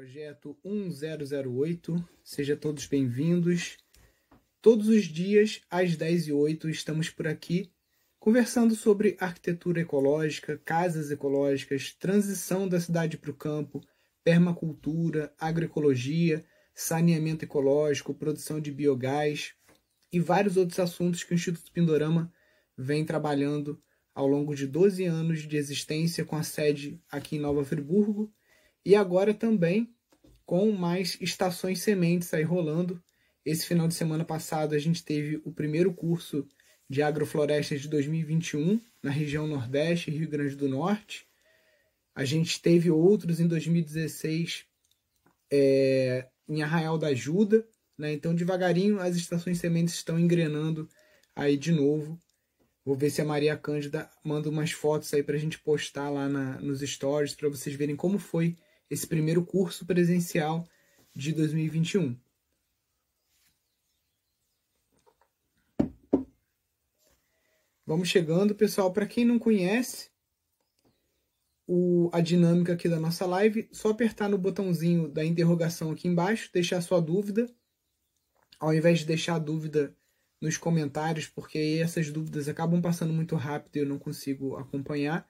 [0.00, 2.08] Projeto 1008.
[2.24, 3.76] Sejam todos bem-vindos.
[4.62, 7.70] Todos os dias, às 10 e 08 estamos por aqui
[8.18, 13.82] conversando sobre arquitetura ecológica, casas ecológicas, transição da cidade para o campo,
[14.24, 16.42] permacultura, agroecologia,
[16.72, 19.52] saneamento ecológico, produção de biogás
[20.10, 22.32] e vários outros assuntos que o Instituto Pindorama
[22.74, 23.78] vem trabalhando
[24.14, 28.32] ao longo de 12 anos de existência com a sede aqui em Nova Friburgo
[28.84, 29.94] e agora também
[30.44, 33.02] com mais estações sementes aí rolando.
[33.44, 36.46] Esse final de semana passado a gente teve o primeiro curso
[36.88, 41.26] de agroflorestas de 2021 na região Nordeste, Rio Grande do Norte.
[42.14, 44.64] A gente teve outros em 2016
[45.52, 47.64] é, em Arraial da Ajuda.
[47.96, 48.12] Né?
[48.12, 50.88] Então, devagarinho, as estações sementes estão engrenando
[51.34, 52.20] aí de novo.
[52.84, 56.28] Vou ver se a Maria Cândida manda umas fotos aí para a gente postar lá
[56.28, 58.56] na, nos stories para vocês verem como foi
[58.90, 60.66] esse primeiro curso presencial
[61.14, 62.18] de 2021.
[67.86, 68.92] Vamos chegando, pessoal.
[68.92, 70.10] Para quem não conhece
[71.66, 76.50] o, a dinâmica aqui da nossa live, só apertar no botãozinho da interrogação aqui embaixo,
[76.52, 77.48] deixar sua dúvida.
[78.58, 79.96] Ao invés de deixar a dúvida
[80.40, 85.28] nos comentários, porque aí essas dúvidas acabam passando muito rápido e eu não consigo acompanhar.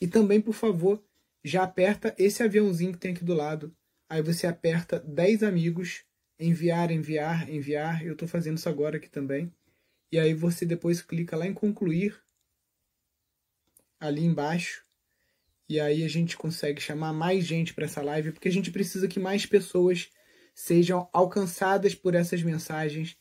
[0.00, 1.04] E também, por favor,
[1.48, 3.74] já aperta esse aviãozinho que tem aqui do lado.
[4.08, 6.04] Aí você aperta 10 amigos,
[6.38, 8.04] enviar, enviar, enviar.
[8.04, 9.52] Eu estou fazendo isso agora aqui também.
[10.10, 12.18] E aí você depois clica lá em concluir,
[14.00, 14.84] ali embaixo.
[15.68, 19.06] E aí a gente consegue chamar mais gente para essa live, porque a gente precisa
[19.06, 20.08] que mais pessoas
[20.54, 23.16] sejam alcançadas por essas mensagens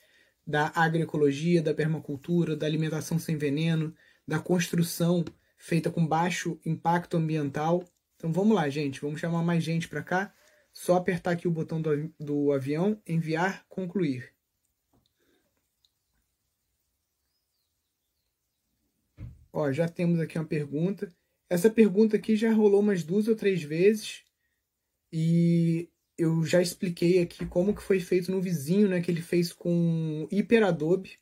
[0.45, 3.94] da agroecologia, da permacultura, da alimentação sem veneno,
[4.25, 5.25] da construção
[5.58, 7.84] feita com baixo impacto ambiental
[8.17, 8.99] então vamos lá, gente.
[8.99, 10.33] Vamos chamar mais gente para cá.
[10.73, 14.33] Só apertar aqui o botão do, do avião, enviar, concluir.
[19.53, 21.13] Ó, já temos aqui uma pergunta.
[21.50, 24.23] Essa pergunta aqui já rolou umas duas ou três vezes.
[25.11, 29.01] E eu já expliquei aqui como que foi feito no vizinho, né?
[29.01, 31.17] Que ele fez com hiperadobe.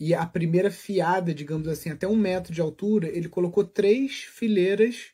[0.00, 5.12] E a primeira fiada, digamos assim, até um metro de altura, ele colocou três fileiras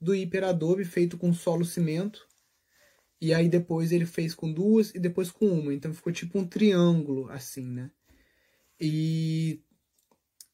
[0.00, 2.26] do hiperadobe feito com solo cimento.
[3.20, 5.72] E aí depois ele fez com duas e depois com uma.
[5.72, 7.90] Então ficou tipo um triângulo assim, né?
[8.78, 9.62] E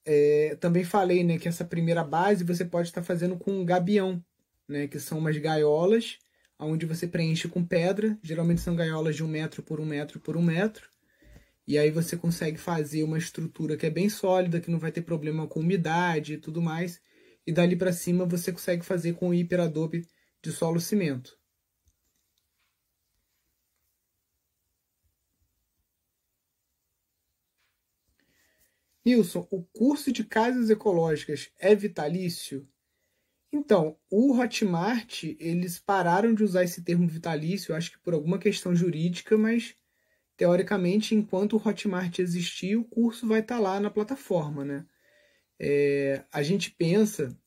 [0.04, 4.24] é, também falei né, que essa primeira base você pode estar fazendo com um gabião,
[4.68, 4.86] né?
[4.86, 6.18] Que são umas gaiolas
[6.58, 8.16] onde você preenche com pedra.
[8.22, 10.88] Geralmente são gaiolas de um metro por um metro por um metro.
[11.66, 15.02] E aí você consegue fazer uma estrutura que é bem sólida, que não vai ter
[15.02, 17.00] problema com umidade e tudo mais
[17.46, 20.06] e dali para cima você consegue fazer com o hiperadobe
[20.42, 21.38] de solo cimento.
[29.04, 32.68] Nilson, o curso de casas ecológicas é vitalício?
[33.52, 38.74] Então, o Hotmart, eles pararam de usar esse termo vitalício, acho que por alguma questão
[38.74, 39.76] jurídica, mas
[40.36, 44.86] teoricamente, enquanto o Hotmart existir, o curso vai estar tá lá na plataforma, né?
[45.64, 47.38] É, a gente pensa,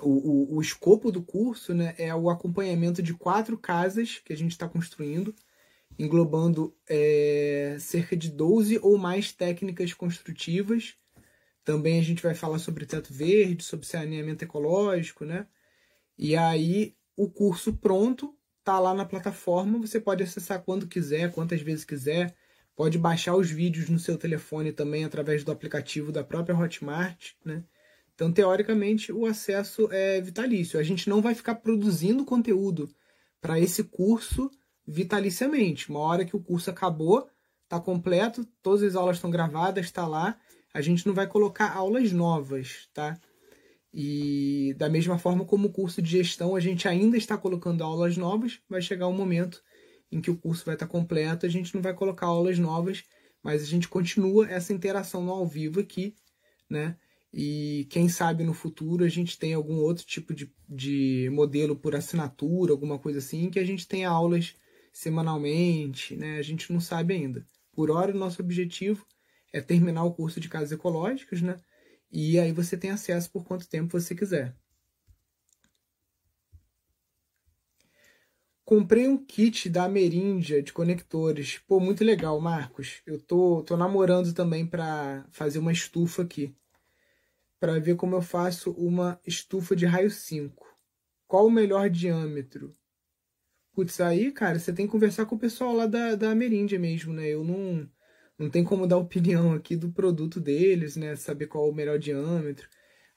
[0.00, 4.36] o, o, o, escopo do curso né, é o acompanhamento de quatro casas que a
[4.36, 5.34] gente está construindo,
[5.98, 10.94] englobando é, cerca de 12 ou mais técnicas construtivas.
[11.62, 15.46] Também a gente vai falar sobre teto verde, sobre saneamento ecológico, né?
[16.16, 18.34] E aí o curso pronto
[18.64, 22.34] tá lá na plataforma, você pode acessar quando quiser, quantas vezes quiser.
[22.76, 27.64] Pode baixar os vídeos no seu telefone também através do aplicativo da própria Hotmart, né?
[28.14, 30.78] Então, teoricamente, o acesso é vitalício.
[30.78, 32.88] A gente não vai ficar produzindo conteúdo
[33.40, 34.50] para esse curso
[34.86, 35.88] vitaliciamente.
[35.88, 37.28] Uma hora que o curso acabou,
[37.64, 40.38] está completo, todas as aulas estão gravadas, está lá.
[40.74, 43.18] A gente não vai colocar aulas novas, tá?
[43.92, 48.16] E da mesma forma como o curso de gestão, a gente ainda está colocando aulas
[48.16, 49.62] novas, vai chegar um momento
[50.10, 53.04] em que o curso vai estar completo, a gente não vai colocar aulas novas,
[53.42, 56.14] mas a gente continua essa interação no ao vivo aqui,
[56.68, 56.96] né?
[57.32, 61.94] E quem sabe no futuro a gente tem algum outro tipo de, de modelo por
[61.94, 64.56] assinatura, alguma coisa assim, que a gente tenha aulas
[64.92, 66.38] semanalmente, né?
[66.38, 67.46] A gente não sabe ainda.
[67.72, 69.06] Por hora, o nosso objetivo
[69.52, 71.56] é terminar o curso de casas ecológicas, né?
[72.10, 74.56] E aí você tem acesso por quanto tempo você quiser.
[78.70, 81.58] Comprei um kit da Ameríndia de conectores.
[81.66, 83.02] Pô, muito legal, Marcos.
[83.04, 86.54] Eu tô, tô namorando também para fazer uma estufa aqui.
[87.58, 90.64] Para ver como eu faço uma estufa de raio 5.
[91.26, 92.72] Qual o melhor diâmetro?
[93.72, 97.12] Putz, aí, cara, você tem que conversar com o pessoal lá da, da Ameríndia mesmo,
[97.12, 97.26] né?
[97.26, 97.90] Eu não,
[98.38, 101.16] não tenho como dar opinião aqui do produto deles, né?
[101.16, 102.68] Saber qual o melhor diâmetro.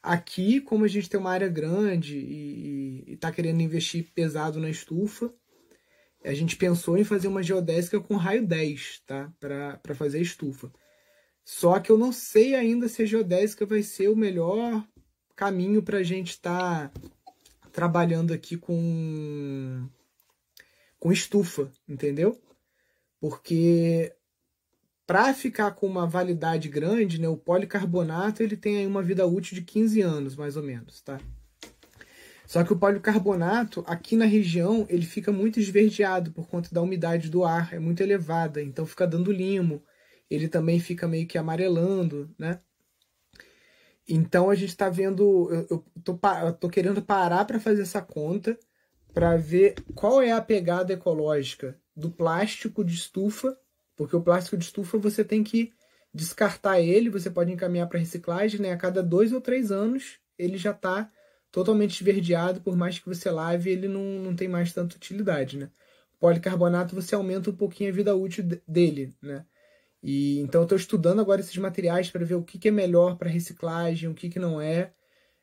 [0.01, 5.31] Aqui, como a gente tem uma área grande e, está querendo investir pesado na estufa,
[6.23, 9.31] a gente pensou em fazer uma geodésica com raio 10, tá?
[9.39, 10.71] Para fazer a estufa.
[11.43, 14.87] Só que eu não sei ainda se a geodésica vai ser o melhor
[15.35, 17.01] caminho para a gente estar tá
[17.71, 19.87] trabalhando aqui com,
[20.99, 22.41] com estufa, entendeu?
[23.19, 24.15] Porque
[25.05, 29.55] para ficar com uma validade grande, né, o policarbonato ele tem aí uma vida útil
[29.55, 31.19] de 15 anos, mais ou menos, tá?
[32.45, 37.29] Só que o policarbonato, aqui na região, ele fica muito esverdeado por conta da umidade
[37.29, 39.81] do ar, é muito elevada, então fica dando limo.
[40.29, 42.59] Ele também fica meio que amarelando, né?
[44.07, 48.01] Então a gente está vendo, eu, eu, tô, eu tô querendo parar para fazer essa
[48.01, 48.57] conta
[49.13, 53.57] para ver qual é a pegada ecológica do plástico de estufa
[53.95, 55.71] porque o plástico de estufa você tem que
[56.13, 58.71] descartar ele, você pode encaminhar para reciclagem, né?
[58.71, 61.11] A cada dois ou três anos ele já está
[61.53, 65.69] totalmente esverdeado, por mais que você lave, ele não, não tem mais tanta utilidade, né?
[66.19, 69.45] Policarbonato você aumenta um pouquinho a vida útil dele, né?
[70.01, 73.17] E então eu estou estudando agora esses materiais para ver o que, que é melhor
[73.17, 74.93] para reciclagem, o que, que não é.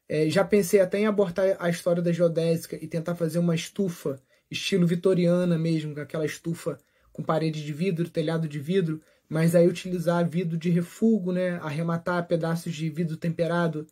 [0.09, 0.29] é.
[0.29, 4.21] Já pensei até em abortar a história da geodésica e tentar fazer uma estufa
[4.51, 6.77] estilo vitoriana mesmo, com aquela estufa
[7.12, 12.27] com parede de vidro, telhado de vidro, mas aí utilizar vidro de refúgio, né, arrematar
[12.27, 13.87] pedaços de vidro temperado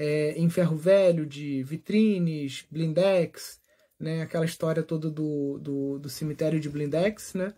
[0.00, 3.60] é, em ferro velho, de vitrines, blindex,
[3.98, 7.52] né, aquela história toda do, do, do cemitério de blindex, né?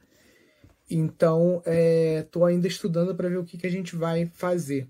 [0.91, 1.63] Então,
[2.19, 4.89] estou é, ainda estudando para ver o que, que a gente vai fazer.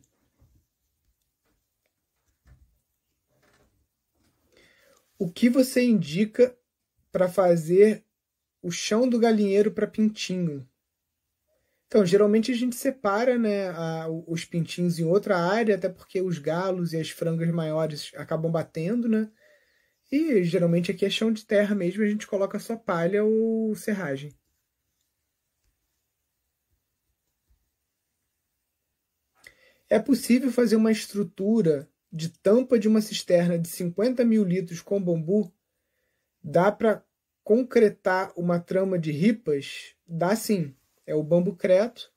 [5.19, 6.57] O que você indica
[7.11, 8.05] para fazer
[8.63, 10.67] o chão do galinheiro para pintinho.
[11.91, 16.39] Então, geralmente a gente separa né, a, os pintinhos em outra área, até porque os
[16.39, 19.29] galos e as frangas maiores acabam batendo, né?
[20.13, 24.33] E geralmente aqui é chão de terra mesmo, a gente coloca só palha ou serragem.
[29.89, 35.03] É possível fazer uma estrutura de tampa de uma cisterna de 50 mil litros com
[35.03, 35.53] bambu?
[36.43, 37.05] Dá para
[37.45, 40.77] concretar uma trama de ripas, dá sim.
[41.11, 42.09] É o bambu creto.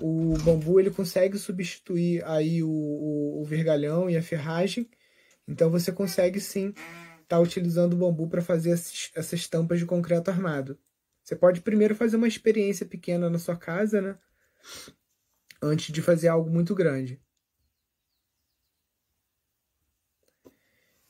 [0.00, 4.88] O bambu ele consegue substituir aí o, o, o vergalhão e a ferragem.
[5.48, 9.84] Então você consegue sim estar tá utilizando o bambu para fazer essas, essas tampas de
[9.84, 10.78] concreto armado.
[11.24, 14.16] Você pode primeiro fazer uma experiência pequena na sua casa, né?
[15.60, 17.20] Antes de fazer algo muito grande.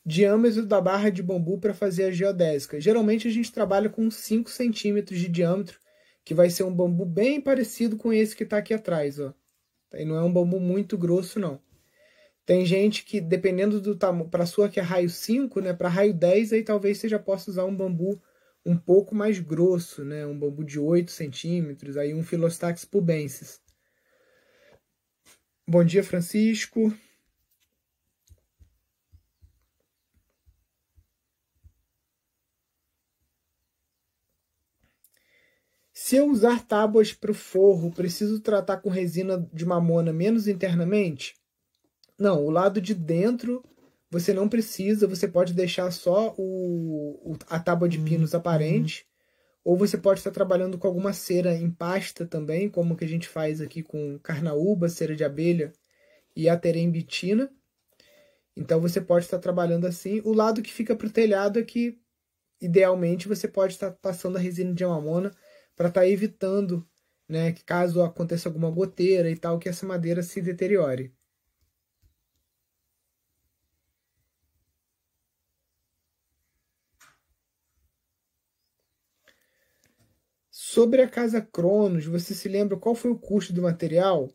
[0.04, 2.80] diâmetro da barra de bambu para fazer a geodésica.
[2.80, 5.78] Geralmente a gente trabalha com 5 centímetros de diâmetro,
[6.24, 9.18] que vai ser um bambu bem parecido com esse que está aqui atrás.
[9.18, 9.32] Ó.
[9.94, 11.60] E não é um bambu muito grosso, não.
[12.46, 16.12] Tem gente que, dependendo do tamanho, para sua que é raio 5, né, para raio
[16.12, 18.20] 10, aí talvez você já possa usar um bambu
[18.64, 23.60] um pouco mais grosso, né, um bambu de 8 centímetros, aí um Philostax pubensis.
[25.66, 26.92] Bom dia, Francisco.
[36.10, 41.36] Se eu usar tábuas para o forro, preciso tratar com resina de mamona menos internamente?
[42.18, 43.62] Não, o lado de dentro
[44.10, 48.40] você não precisa, você pode deixar só o, a tábua de pinos uhum.
[48.40, 49.06] aparente,
[49.62, 53.28] ou você pode estar trabalhando com alguma cera em pasta também, como que a gente
[53.28, 55.72] faz aqui com carnaúba, cera de abelha
[56.34, 57.48] e a terembitina.
[58.56, 60.20] Então você pode estar trabalhando assim.
[60.24, 62.00] O lado que fica para o telhado é que,
[62.60, 65.30] idealmente, você pode estar passando a resina de mamona
[65.80, 66.86] para estar tá evitando,
[67.26, 71.10] né, que caso aconteça alguma goteira e tal, que essa madeira se deteriore.
[80.50, 84.30] Sobre a casa Cronos, você se lembra qual foi o custo do material?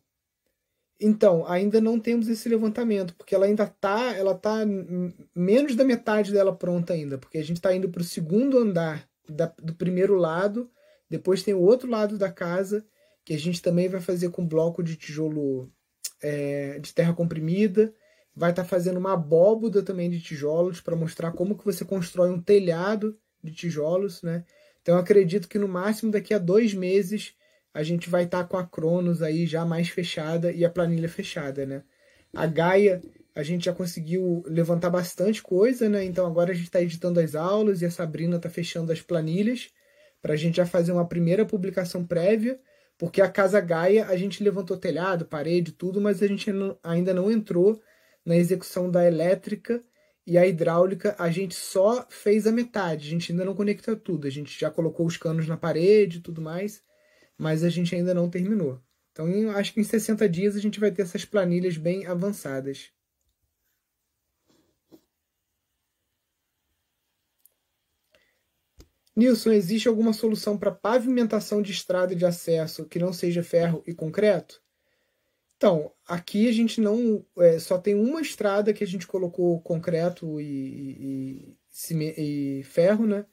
[1.00, 4.66] Então, ainda não temos esse levantamento, porque ela ainda está, ela tá
[5.36, 9.08] menos da metade dela pronta ainda, porque a gente está indo para o segundo andar
[9.30, 10.72] da, do primeiro lado
[11.10, 12.86] depois tem o outro lado da casa,
[13.24, 15.72] que a gente também vai fazer com bloco de tijolo
[16.22, 17.94] é, de terra comprimida.
[18.36, 22.30] Vai estar tá fazendo uma abóboda também de tijolos para mostrar como que você constrói
[22.30, 24.44] um telhado de tijolos, né?
[24.82, 27.34] Então acredito que no máximo daqui a dois meses
[27.74, 31.10] a gente vai estar tá com a Cronos aí já mais fechada e a planilha
[31.10, 31.84] fechada, né?
[32.34, 33.02] A Gaia
[33.34, 36.04] a gente já conseguiu levantar bastante coisa, né?
[36.06, 39.70] Então agora a gente está editando as aulas e a Sabrina está fechando as planilhas.
[40.25, 42.60] Para a gente já fazer uma primeira publicação prévia,
[42.98, 46.50] porque a Casa Gaia a gente levantou telhado, parede, tudo, mas a gente
[46.82, 47.79] ainda não entrou
[48.25, 49.84] na execução da elétrica
[50.25, 54.25] e a hidráulica a gente só fez a metade, a gente ainda não conectou tudo,
[54.25, 56.82] a gente já colocou os canos na parede e tudo mais,
[57.38, 58.82] mas a gente ainda não terminou.
[59.12, 62.89] Então, acho que em 60 dias a gente vai ter essas planilhas bem avançadas.
[69.16, 73.94] Nilson, existe alguma solução para pavimentação de estrada de acesso que não seja ferro e
[73.94, 74.62] concreto?
[75.58, 77.26] Então, aqui a gente não.
[77.38, 81.56] É, só tem uma estrada que a gente colocou concreto e,
[81.92, 83.26] e, e, ferro, né?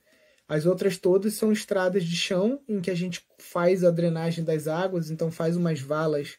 [0.46, 4.68] As outras todas são estradas de chão, em que a gente faz a drenagem das
[4.68, 6.38] águas, então faz umas valas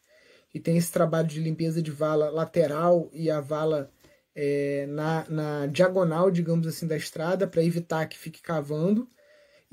[0.53, 3.91] e tem esse trabalho de limpeza de vala lateral e a vala
[4.35, 9.07] é, na, na diagonal, digamos assim, da estrada, para evitar que fique cavando.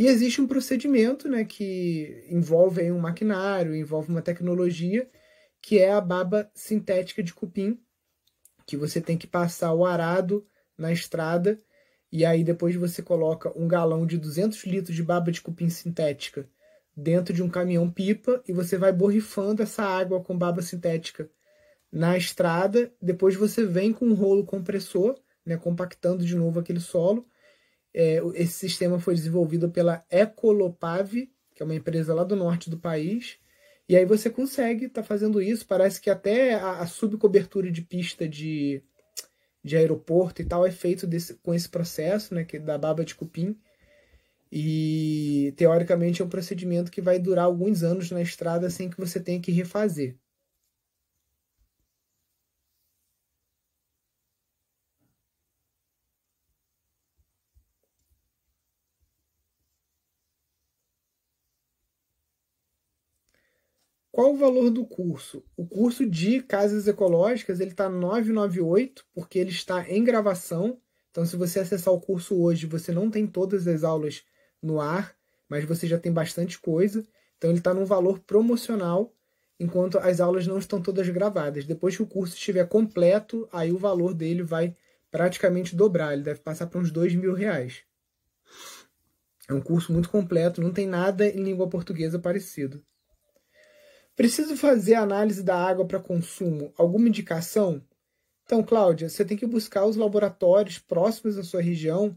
[0.00, 5.06] E existe um procedimento né, que envolve um maquinário, envolve uma tecnologia,
[5.60, 7.78] que é a baba sintética de cupim,
[8.64, 10.42] que você tem que passar o arado
[10.78, 11.58] na estrada
[12.10, 16.48] e aí depois você coloca um galão de 200 litros de baba de cupim sintética
[16.96, 21.28] dentro de um caminhão pipa e você vai borrifando essa água com baba sintética
[21.92, 22.90] na estrada.
[23.02, 27.29] Depois você vem com um rolo compressor, né, compactando de novo aquele solo
[27.94, 32.78] é, esse sistema foi desenvolvido pela Ecolopave, que é uma empresa lá do norte do
[32.78, 33.38] país.
[33.88, 35.66] E aí você consegue estar tá fazendo isso.
[35.66, 38.82] Parece que até a, a subcobertura de pista de,
[39.64, 43.14] de aeroporto e tal é feito desse, com esse processo, né, que da baba de
[43.14, 43.58] cupim.
[44.52, 49.20] E teoricamente é um procedimento que vai durar alguns anos na estrada sem que você
[49.20, 50.16] tenha que refazer.
[64.20, 65.42] Qual o valor do curso?
[65.56, 70.78] O curso de casas ecológicas ele está 998 porque ele está em gravação.
[71.10, 74.22] Então, se você acessar o curso hoje, você não tem todas as aulas
[74.62, 75.16] no ar,
[75.48, 77.02] mas você já tem bastante coisa.
[77.38, 79.10] Então, ele está num valor promocional,
[79.58, 81.64] enquanto as aulas não estão todas gravadas.
[81.64, 84.74] Depois que o curso estiver completo, aí o valor dele vai
[85.10, 86.12] praticamente dobrar.
[86.12, 87.84] Ele deve passar para uns dois mil reais.
[89.48, 92.84] É um curso muito completo, não tem nada em língua portuguesa parecido.
[94.20, 96.74] Preciso fazer análise da água para consumo?
[96.76, 97.82] Alguma indicação?
[98.44, 102.14] Então, Cláudia, você tem que buscar os laboratórios próximos da sua região,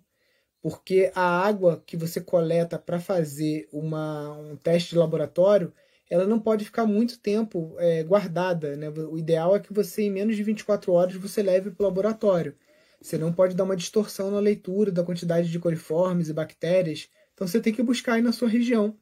[0.62, 5.74] porque a água que você coleta para fazer uma, um teste de laboratório,
[6.10, 8.76] ela não pode ficar muito tempo é, guardada.
[8.76, 8.90] Né?
[8.90, 12.54] O ideal é que você, em menos de 24 horas, você leve para o laboratório.
[13.02, 17.08] Você não pode dar uma distorção na leitura da quantidade de coliformes e bactérias.
[17.34, 18.94] Então, você tem que buscar aí na sua região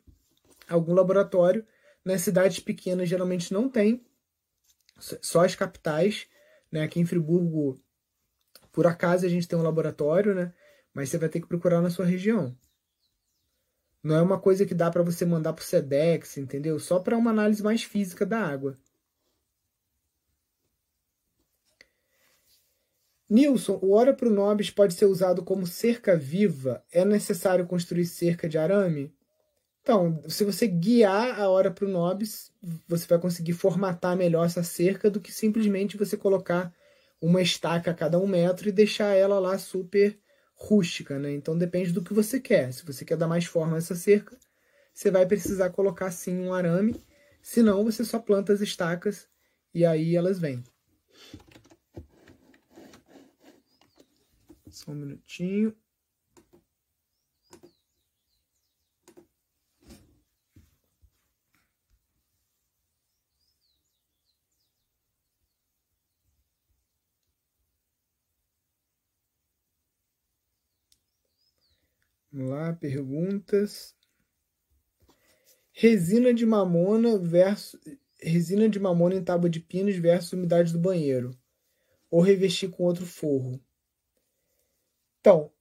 [0.70, 1.66] algum laboratório
[2.04, 4.06] nas cidades pequenas geralmente não tem,
[4.98, 6.28] só as capitais.
[6.72, 6.84] Né?
[6.84, 7.80] Aqui em Friburgo,
[8.72, 10.54] por acaso, a gente tem um laboratório, né?
[10.94, 12.56] mas você vai ter que procurar na sua região.
[14.04, 16.80] Não é uma coisa que dá para você mandar para o SEDEX, entendeu?
[16.80, 18.80] Só para uma análise mais física da água.
[23.30, 26.84] Nilson, o Ora Pro Nobis pode ser usado como cerca viva?
[26.92, 29.16] É necessário construir cerca de arame?
[29.82, 32.52] Então, se você guiar a hora para o Nobis,
[32.88, 36.72] você vai conseguir formatar melhor essa cerca do que simplesmente você colocar
[37.20, 40.18] uma estaca a cada um metro e deixar ela lá super
[40.56, 41.32] rústica, né?
[41.34, 42.72] Então depende do que você quer.
[42.72, 44.38] Se você quer dar mais forma a essa cerca,
[44.94, 47.04] você vai precisar colocar sim um arame.
[47.42, 49.28] Se não, você só planta as estacas
[49.74, 50.64] e aí elas vêm.
[54.70, 55.76] Só um minutinho.
[72.32, 72.74] Vamos lá,
[75.72, 77.80] Resina de mamona versus
[78.22, 81.32] resina de mamona em tábua de pinos versus umidade do banheiro.
[82.10, 83.60] Ou revestir com outro forro.
[85.20, 85.52] Então,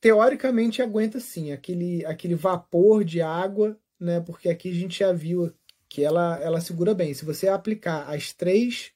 [0.00, 4.20] teoricamente aguenta sim aquele, aquele vapor de água, né?
[4.20, 5.52] Porque aqui a gente já viu
[5.88, 7.14] que ela, ela segura bem.
[7.14, 8.92] Se você aplicar as três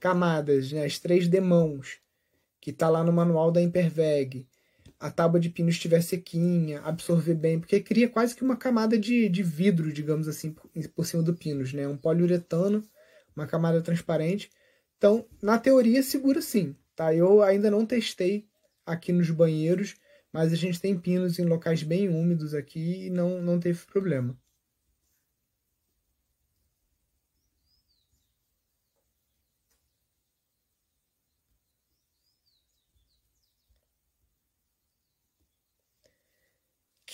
[0.00, 2.00] camadas, né, as três demãos,
[2.60, 4.46] que está lá no manual da Imperveg,
[5.00, 9.28] a tábua de pino estiver sequinha, absorver bem, porque cria quase que uma camada de,
[9.28, 10.54] de vidro, digamos assim,
[10.94, 11.86] por, cima do pinos, né?
[11.86, 12.82] Um poliuretano,
[13.36, 14.50] uma camada transparente.
[14.96, 17.14] Então, na teoria, segura sim, tá?
[17.14, 18.46] Eu ainda não testei
[18.84, 19.94] aqui nos banheiros,
[20.32, 24.36] mas a gente tem pinos em locais bem úmidos aqui e não, não teve problema.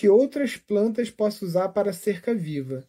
[0.04, 2.86] Que outras plantas posso usar para cerca viva?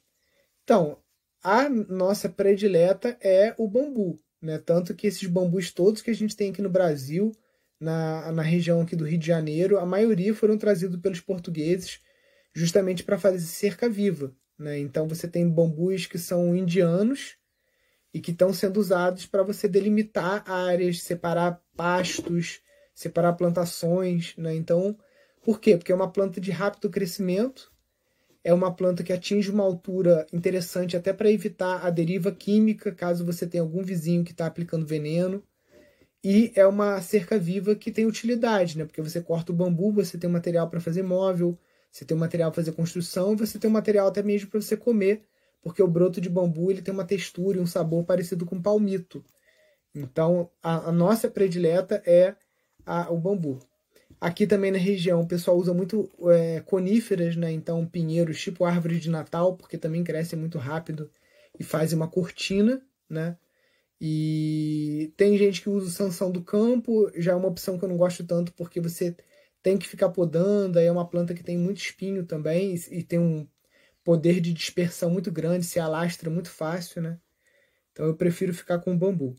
[0.65, 0.98] Então,
[1.41, 4.57] a nossa predileta é o bambu, né?
[4.57, 7.31] Tanto que esses bambus todos que a gente tem aqui no Brasil,
[7.79, 12.01] na, na região aqui do Rio de Janeiro, a maioria foram trazidos pelos portugueses
[12.53, 14.77] justamente para fazer cerca viva, né?
[14.77, 17.38] Então você tem bambus que são indianos
[18.13, 22.60] e que estão sendo usados para você delimitar áreas, separar pastos,
[22.93, 24.53] separar plantações, né?
[24.53, 25.00] Então,
[25.46, 25.78] por quê?
[25.78, 27.72] Porque é uma planta de rápido crescimento,
[28.44, 33.24] é uma planta que atinge uma altura interessante até para evitar a deriva química, caso
[33.24, 35.44] você tenha algum vizinho que está aplicando veneno.
[36.24, 38.86] E é uma cerca viva que tem utilidade, né?
[38.86, 41.56] Porque você corta o bambu, você tem material para fazer móvel,
[41.92, 45.22] você tem material para fazer construção, você tem material até mesmo para você comer,
[45.62, 49.24] porque o broto de bambu ele tem uma textura e um sabor parecido com palmito.
[49.94, 52.36] Então, a, a nossa predileta é
[52.84, 53.60] a, o bambu.
[54.19, 57.51] Aqui também na região o pessoal usa muito é, coníferas, né?
[57.51, 61.10] Então pinheiros tipo árvore de Natal, porque também crescem muito rápido
[61.60, 63.38] e fazem uma cortina, né?
[64.00, 67.89] E tem gente que usa o sanção do campo, já é uma opção que eu
[67.89, 69.15] não gosto tanto porque você
[69.63, 73.03] tem que ficar podando, aí é uma planta que tem muito espinho também e, e
[73.03, 73.48] tem um
[74.03, 77.19] poder de dispersão muito grande, se alastra muito fácil, né?
[77.91, 79.36] Então eu prefiro ficar com bambu.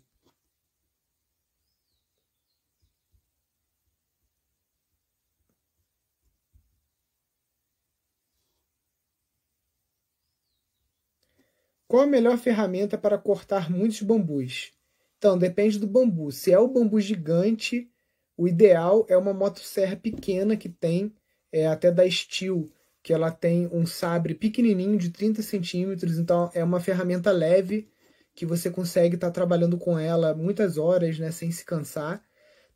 [11.97, 14.71] Qual a melhor ferramenta para cortar muitos bambus?
[15.17, 16.31] Então, depende do bambu.
[16.31, 17.91] Se é o bambu gigante,
[18.37, 21.15] o ideal é uma motosserra pequena que tem,
[21.50, 22.71] é, até da Steel,
[23.03, 27.88] que ela tem um sabre pequenininho de 30 centímetros, então é uma ferramenta leve
[28.35, 32.23] que você consegue estar tá trabalhando com ela muitas horas, né, sem se cansar.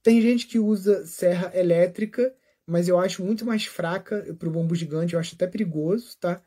[0.02, 2.34] Tem gente que usa serra elétrica,
[2.66, 6.42] mas eu acho muito mais fraca para o bambu gigante, eu acho até perigoso, tá?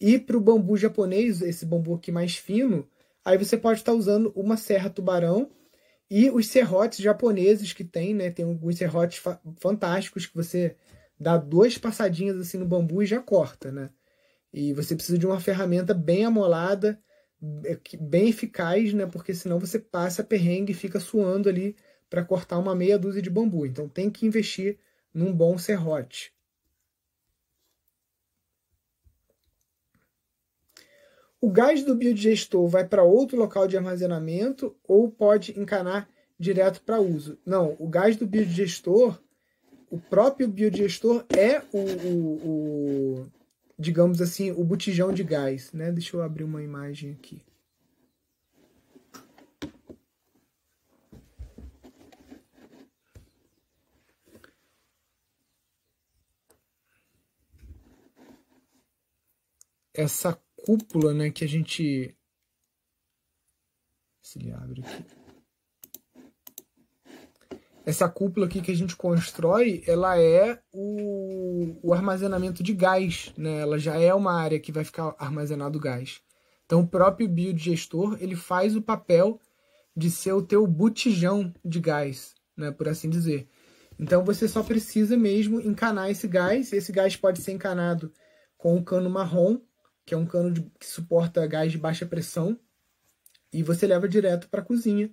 [0.00, 2.88] E para o bambu japonês, esse bambu aqui mais fino,
[3.24, 5.50] aí você pode estar tá usando uma serra tubarão
[6.10, 8.30] e os serrotes japoneses que tem, né?
[8.30, 10.76] Tem alguns serrotes fa fantásticos que você
[11.18, 13.90] dá duas passadinhas assim no bambu e já corta, né?
[14.52, 17.00] E você precisa de uma ferramenta bem amolada,
[17.64, 19.06] é, bem eficaz, né?
[19.06, 21.76] Porque senão você passa perrengue e fica suando ali
[22.08, 23.66] para cortar uma meia dúzia de bambu.
[23.66, 24.78] Então tem que investir
[25.12, 26.35] num bom serrote.
[31.46, 37.00] O gás do biodigestor vai para outro local de armazenamento ou pode encanar direto para
[37.00, 37.38] uso?
[37.46, 39.22] Não, o gás do biodigestor,
[39.88, 43.26] o próprio biodigestor é o, o, o,
[43.78, 45.72] digamos assim, o botijão de gás.
[45.72, 45.92] Né?
[45.92, 47.40] Deixa eu abrir uma imagem aqui.
[59.94, 62.12] Essa cúpula, né, que a gente
[64.20, 65.04] se ele abre aqui.
[67.84, 73.60] Essa cúpula aqui que a gente constrói, ela é o, o armazenamento de gás, né?
[73.60, 76.20] Ela já é uma área que vai ficar armazenado gás.
[76.64, 79.40] Então o próprio biodigestor, ele faz o papel
[79.96, 83.48] de ser o teu botijão de gás, né, por assim dizer.
[83.96, 86.72] Então você só precisa mesmo encanar esse gás.
[86.72, 88.12] Esse gás pode ser encanado
[88.58, 89.60] com um cano marrom
[90.06, 92.58] que é um cano de, que suporta gás de baixa pressão,
[93.52, 95.10] e você leva direto para a cozinha.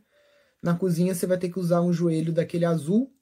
[0.62, 3.14] Na cozinha você vai ter que usar um joelho daquele azul,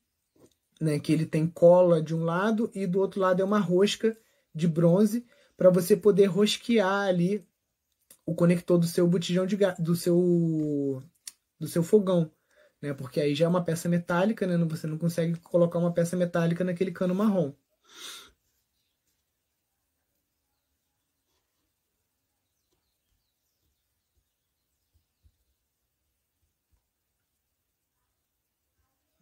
[0.80, 4.18] né, que ele tem cola de um lado e do outro lado é uma rosca
[4.54, 5.26] de bronze
[5.58, 7.46] para você poder rosquear ali
[8.26, 11.04] o conector do seu botijão de do seu
[11.60, 12.32] do seu fogão,
[12.82, 12.94] né?
[12.94, 14.58] Porque aí já é uma peça metálica, né?
[14.66, 17.54] Você não consegue colocar uma peça metálica naquele cano marrom.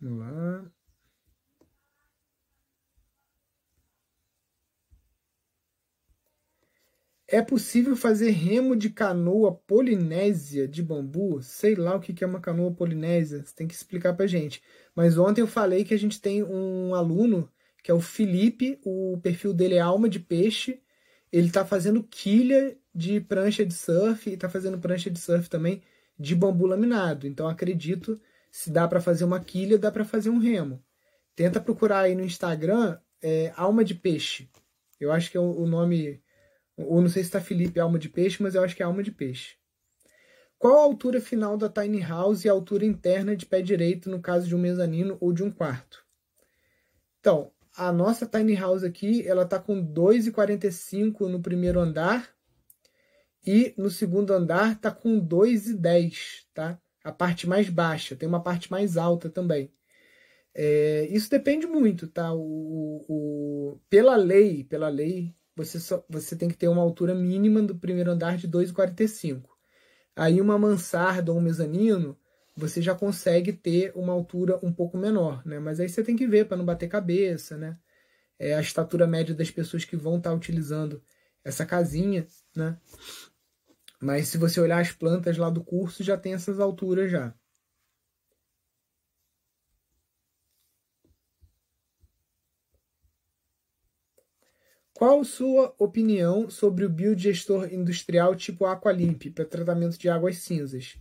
[0.01, 0.71] Vamos lá.
[7.31, 11.43] É possível fazer remo de canoa polinésia de bambu?
[11.43, 14.63] Sei lá o que é uma canoa polinésia, você tem que explicar pra gente.
[14.95, 17.47] Mas ontem eu falei que a gente tem um aluno,
[17.83, 20.81] que é o Felipe, o perfil dele é Alma de Peixe.
[21.31, 25.83] Ele tá fazendo quilha de prancha de surf e tá fazendo prancha de surf também
[26.17, 27.27] de bambu laminado.
[27.27, 28.19] Então acredito
[28.51, 30.83] se dá para fazer uma quilha, dá para fazer um remo.
[31.35, 34.49] Tenta procurar aí no Instagram é Alma de Peixe.
[34.99, 36.19] Eu acho que é o nome.
[36.85, 39.03] Ou não sei se está Felipe Alma de Peixe, mas eu acho que é Alma
[39.03, 39.55] de Peixe.
[40.57, 44.21] Qual a altura final da tiny house e a altura interna de pé direito no
[44.21, 46.05] caso de um mezanino ou de um quarto?
[47.19, 52.29] Então, a nossa tiny house aqui, ela tá com 2,45 no primeiro andar
[53.45, 56.79] e no segundo andar tá com 2,10, tá?
[57.03, 59.71] A parte mais baixa, tem uma parte mais alta também.
[60.53, 62.33] É, isso depende muito, tá?
[62.33, 67.61] O, o, pela lei, pela lei, você, só, você tem que ter uma altura mínima
[67.61, 69.49] do primeiro andar de 2,45.
[70.15, 72.17] Aí uma mansarda ou um mezanino,
[72.55, 75.59] você já consegue ter uma altura um pouco menor, né?
[75.59, 77.77] Mas aí você tem que ver para não bater cabeça, né?
[78.39, 81.03] É a estatura média das pessoas que vão estar tá utilizando
[81.43, 82.77] essa casinha, né?
[84.01, 87.33] Mas se você olhar as plantas lá do curso, já tem essas alturas já.
[94.99, 100.97] Qual sua opinião sobre o biodigestor industrial tipo Aqualimp para tratamento de águas cinzas?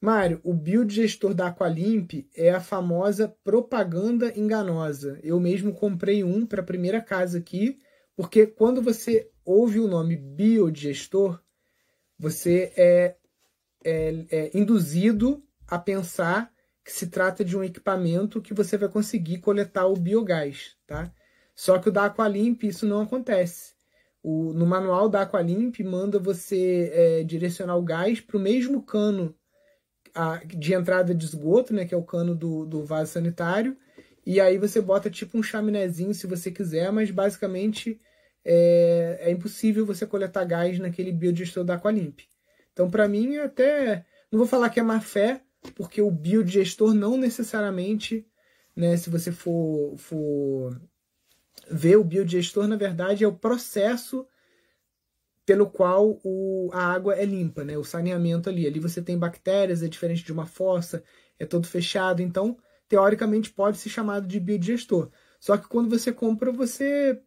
[0.00, 5.20] Mário, o biodigestor da Aqualimp é a famosa propaganda enganosa.
[5.22, 7.78] Eu mesmo comprei um para a primeira casa aqui,
[8.16, 11.40] porque quando você ouve o nome biodigestor,
[12.18, 13.14] você é,
[13.84, 16.52] é, é induzido a pensar
[16.84, 21.14] que se trata de um equipamento que você vai conseguir coletar o biogás, tá?
[21.54, 23.74] Só que o da Aqualimp isso não acontece.
[24.22, 29.34] O, no manual da Aqualimp manda você é, direcionar o gás para o mesmo cano
[30.14, 33.76] a, de entrada de esgoto, né, que é o cano do, do vaso sanitário,
[34.24, 38.00] e aí você bota tipo um chaminézinho se você quiser, mas basicamente
[38.44, 42.20] é, é impossível você coletar gás naquele biodigestor da Aqualimp.
[42.72, 45.42] Então, para mim, até não vou falar que é má fé,
[45.74, 48.26] porque o biodigestor não necessariamente,
[48.74, 50.80] né, se você for, for
[51.70, 54.26] ver o biodigestor, na verdade, é o processo
[55.46, 57.76] pelo qual o, a água é limpa, né?
[57.76, 58.66] O saneamento ali.
[58.66, 61.02] Ali você tem bactérias, é diferente de uma fossa,
[61.38, 62.22] é todo fechado.
[62.22, 62.56] Então,
[62.88, 65.10] teoricamente, pode ser chamado de biodigestor.
[65.38, 67.20] Só que quando você compra, você.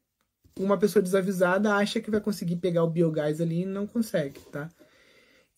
[0.60, 4.68] Uma pessoa desavisada acha que vai conseguir pegar o biogás ali e não consegue, tá?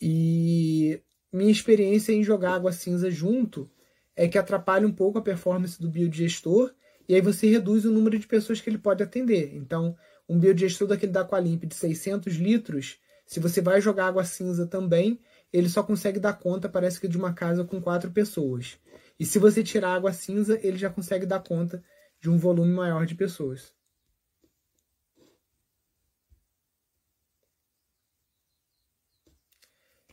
[0.01, 3.71] E minha experiência em jogar água cinza junto
[4.13, 6.73] é que atrapalha um pouco a performance do biodigestor
[7.09, 9.55] e aí você reduz o número de pessoas que ele pode atender.
[9.55, 9.97] Então,
[10.29, 15.19] um biodigestor daquele da Aqualimp de 600 litros, se você vai jogar água cinza também,
[15.51, 18.77] ele só consegue dar conta, parece que de uma casa com quatro pessoas.
[19.19, 21.83] E se você tirar água cinza, ele já consegue dar conta
[22.21, 23.73] de um volume maior de pessoas.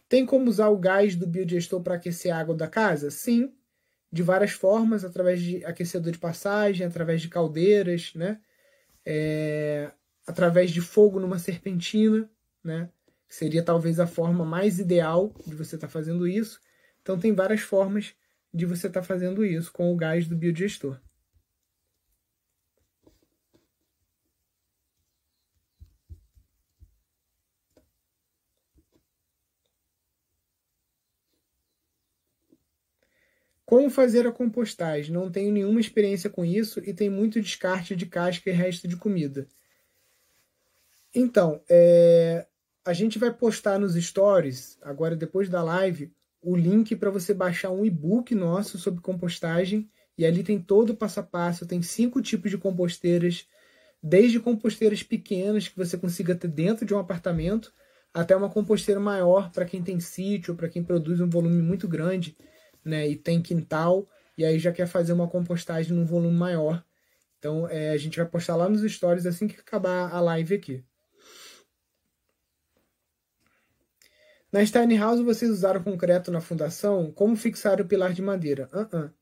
[0.09, 3.11] Tem como usar o gás do biodigestor para aquecer a água da casa?
[3.11, 3.53] Sim,
[4.12, 8.40] de várias formas, através de aquecedor de passagem, através de caldeiras, né?
[9.05, 9.90] É,
[10.27, 12.29] através de fogo numa serpentina,
[12.62, 12.88] né?
[13.29, 16.61] Seria talvez a forma mais ideal de você estar tá fazendo isso.
[17.03, 18.14] Então tem várias formas
[18.53, 21.01] de você estar tá fazendo isso com o gás do biodigestor.
[33.67, 35.13] Como fazer a compostagem?
[35.13, 38.97] Não tenho nenhuma experiência com isso e tem muito descarte de casca e resto de
[38.97, 39.49] comida.
[41.13, 42.47] Então, é,
[42.85, 47.71] a gente vai postar nos stories, agora depois da live, o link para você baixar
[47.71, 49.91] um e-book nosso sobre compostagem.
[50.17, 53.49] E ali tem todo o passo a passo, tem cinco tipos de composteiras,
[54.01, 57.73] desde composteiras pequenas que você consiga ter dentro de um apartamento,
[58.15, 62.37] até uma composteira maior para quem tem sítio, para quem produz um volume muito grande
[62.87, 66.85] né, e tem quintal, e aí já quer fazer uma compostagem num volume maior.
[67.38, 70.85] Então é, a gente vai postar lá nos stories assim que acabar a live aqui.
[74.53, 77.12] Na tiny house vocês usaram concreto na fundação?
[77.12, 78.68] Como fixar o pilar de madeira?
[78.72, 79.12] Uh -uh.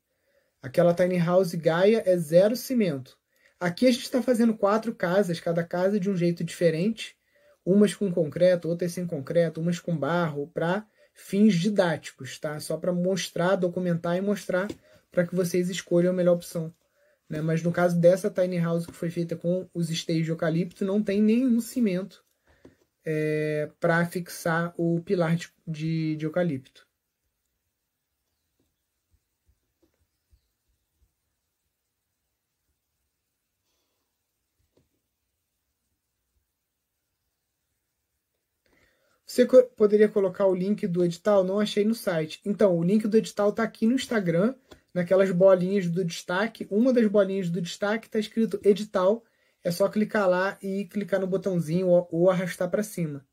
[0.63, 3.19] Aquela tiny house Gaia é zero cimento.
[3.59, 7.17] Aqui a gente está fazendo quatro casas, cada casa de um jeito diferente.
[7.65, 12.59] Umas com concreto, outras sem concreto, umas com barro, para fins didáticos, tá?
[12.61, 14.69] Só para mostrar, documentar e mostrar
[15.11, 16.75] para que vocês escolham a melhor opção.
[17.29, 17.41] Né?
[17.41, 21.03] Mas no caso dessa tiny house que foi feita com os steios de eucalipto, não
[21.03, 22.25] tem nenhum cimento
[23.05, 26.87] é, para fixar o pilar de, de, de eucalipto.
[39.35, 39.45] Você
[39.77, 41.43] poderia colocar o link do edital?
[41.43, 42.41] Não achei no site.
[42.45, 44.55] Então, o link do edital está aqui no Instagram,
[44.95, 49.25] naquelas bolinhas do destaque, uma das bolinhas do destaque está escrito edital,
[49.65, 53.27] é só clicar lá e clicar no botãozinho ou, ou arrastar para cima.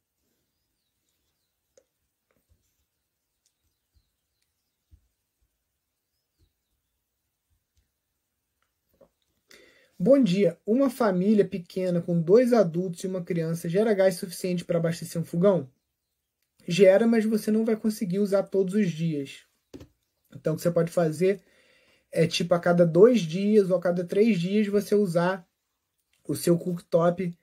[9.99, 10.57] Bom dia.
[10.65, 15.25] Uma família pequena com dois adultos e uma criança gera gás suficiente para abastecer um
[15.25, 15.69] fogão?
[16.67, 19.45] Gera, mas você não vai conseguir usar todos os dias.
[20.34, 21.41] Então, o que você pode fazer
[22.12, 25.47] é tipo a cada dois dias ou a cada três dias você usar
[26.28, 27.36] o seu cooktop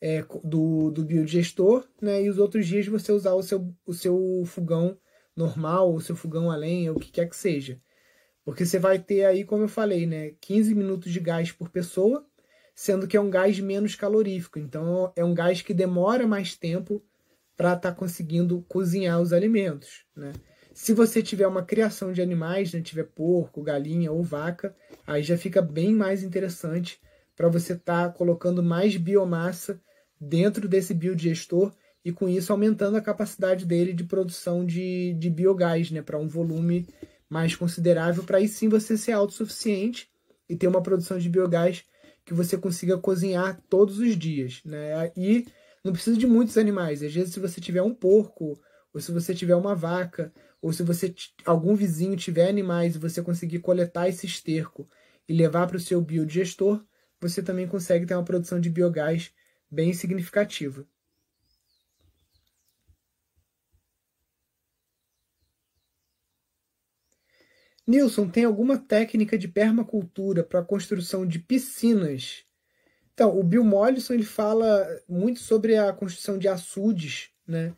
[0.00, 2.22] é, do, do biodigestor, né?
[2.22, 4.98] E os outros dias você usar o seu, o seu fogão
[5.36, 7.80] normal, o seu fogão a lenha, o que quer que seja.
[8.44, 12.26] Porque você vai ter aí, como eu falei, né, 15 minutos de gás por pessoa,
[12.74, 14.58] sendo que é um gás menos calorífico.
[14.58, 17.02] Então é um gás que demora mais tempo
[17.56, 20.32] para estar tá conseguindo cozinhar os alimentos, né?
[20.74, 24.74] Se você tiver uma criação de animais, né, tiver porco, galinha ou vaca,
[25.06, 27.00] aí já fica bem mais interessante
[27.36, 29.80] para você estar tá colocando mais biomassa
[30.20, 31.72] dentro desse biodigestor
[32.04, 36.26] e com isso aumentando a capacidade dele de produção de, de biogás, né, para um
[36.26, 36.88] volume
[37.30, 40.08] mais considerável, para aí sim você ser autossuficiente
[40.48, 41.84] e ter uma produção de biogás
[42.24, 44.60] que você consiga cozinhar todos os dias.
[44.64, 45.12] Né?
[45.16, 45.46] E
[45.84, 47.02] não precisa de muitos animais.
[47.02, 48.58] Às vezes, se você tiver um porco,
[48.92, 53.22] ou se você tiver uma vaca, ou se você algum vizinho tiver animais e você
[53.22, 54.88] conseguir coletar esse esterco
[55.28, 56.82] e levar para o seu biodigestor,
[57.20, 59.32] você também consegue ter uma produção de biogás
[59.70, 60.86] bem significativa.
[67.86, 72.44] Nilson, tem alguma técnica de permacultura para a construção de piscinas?
[73.14, 77.72] Então, o Bill Mollison ele fala muito sobre a construção de açudes, né?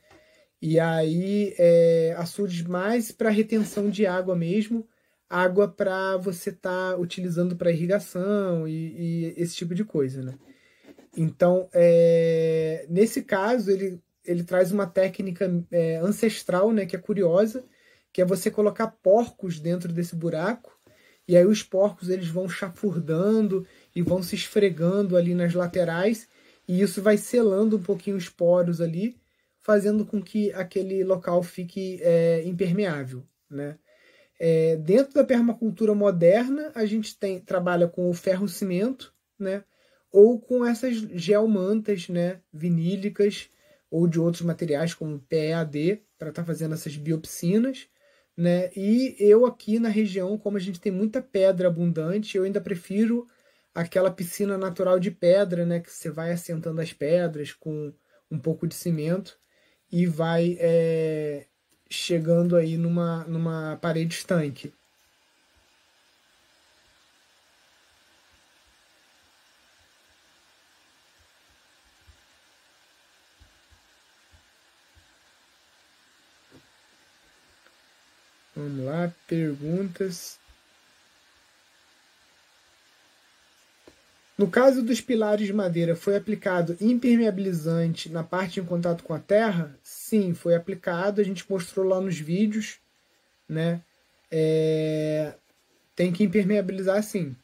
[0.60, 4.88] E aí, é, açudes mais para retenção de água mesmo,
[5.28, 10.34] água para você estar tá utilizando para irrigação e, e, esse tipo de coisa, né?
[11.14, 17.64] Então, é, nesse caso, ele, ele traz uma técnica é, ancestral, né, que é curiosa,
[18.12, 20.76] que é você colocar porcos dentro desse buraco,
[21.28, 23.66] e aí os porcos eles vão chafurdando
[23.96, 26.28] e vão se esfregando ali nas laterais,
[26.68, 29.16] e isso vai selando um pouquinho os poros ali,
[29.62, 33.24] fazendo com que aquele local fique é, impermeável.
[33.50, 33.78] Né?
[34.38, 39.64] É, dentro da permacultura moderna, a gente tem, trabalha com o ferro-cimento, né?
[40.12, 42.40] ou com essas geomantas né?
[42.52, 43.48] vinílicas,
[43.90, 47.88] ou de outros materiais como PEAD, para estar tá fazendo essas biopsinas
[48.36, 48.70] né?
[48.76, 53.26] E eu aqui na região, como a gente tem muita pedra abundante, eu ainda prefiro
[53.76, 55.80] aquela piscina natural de pedra, né?
[55.80, 57.92] Que você vai assentando as pedras com
[58.30, 59.38] um pouco de cimento
[59.92, 61.46] e vai é,
[61.90, 64.72] chegando aí numa, numa parede estanque.
[78.54, 80.38] Vamos lá, perguntas.
[84.38, 89.18] No caso dos pilares de madeira, foi aplicado impermeabilizante na parte em contato com a
[89.18, 89.78] terra?
[89.82, 91.20] Sim, foi aplicado.
[91.20, 92.78] A gente mostrou lá nos vídeos,
[93.48, 93.82] né?
[94.30, 95.34] É...
[95.94, 97.34] Tem que impermeabilizar sim.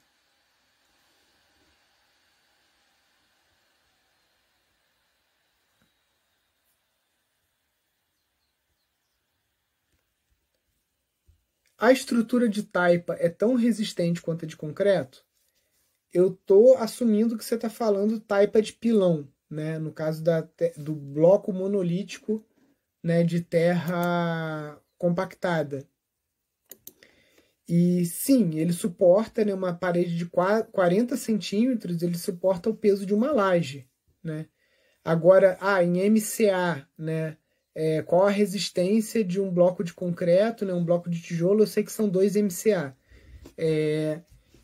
[11.83, 15.25] a estrutura de taipa é tão resistente quanto a de concreto,
[16.13, 19.79] eu estou assumindo que você está falando taipa de pilão, né?
[19.79, 20.47] no caso da,
[20.77, 22.45] do bloco monolítico
[23.03, 25.87] né, de terra compactada.
[27.69, 33.15] E sim, ele suporta né, uma parede de 40 centímetros, ele suporta o peso de
[33.15, 33.89] uma laje.
[34.23, 34.47] Né?
[35.05, 37.37] Agora, ah, em MCA, né,
[37.75, 41.67] é, qual a resistência de um bloco de concreto, né, um bloco de tijolo, eu
[41.67, 42.97] sei que são 2 MCA.
[43.57, 44.21] É,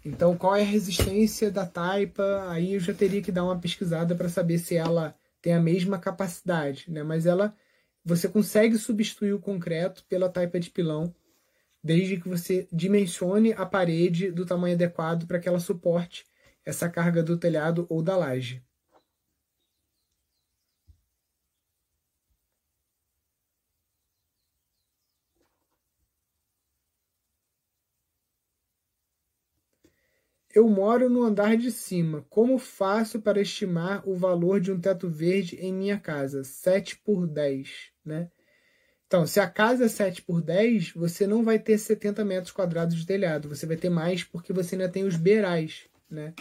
[0.09, 2.47] então, qual é a resistência da taipa?
[2.49, 5.99] Aí eu já teria que dar uma pesquisada para saber se ela tem a mesma
[5.99, 7.03] capacidade, né?
[7.03, 7.55] Mas ela,
[8.03, 11.15] você consegue substituir o concreto pela taipa de pilão,
[11.85, 16.25] desde que você dimensione a parede do tamanho adequado para que ela suporte
[16.65, 18.63] essa carga do telhado ou da laje.
[30.59, 32.27] Eu moro no andar de cima.
[32.29, 36.43] Como faço para estimar o valor de um teto verde em minha casa?
[36.43, 38.29] 7 por 10, né?
[39.07, 42.97] Então, se a casa é 7 por 10, você não vai ter 70 metros quadrados
[42.97, 43.49] de telhado.
[43.49, 46.35] Você vai ter mais porque você ainda tem os beirais, né?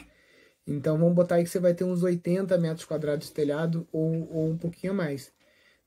[0.66, 4.34] Então, vamos botar aí que você vai ter uns 80 metros quadrados de telhado ou,
[4.34, 5.32] ou um pouquinho mais.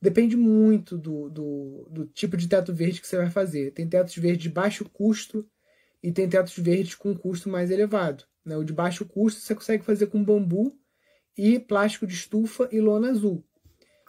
[0.01, 3.73] Depende muito do, do, do, tipo de teto verde que você vai fazer.
[3.73, 5.45] Tem tetos verdes de baixo custo
[6.03, 8.25] e tem tetos verdes com custo mais elevado.
[8.45, 8.57] Né?
[8.57, 10.77] O de baixo custo você consegue fazer com bambu
[11.37, 13.45] e plástico de estufa e lona azul.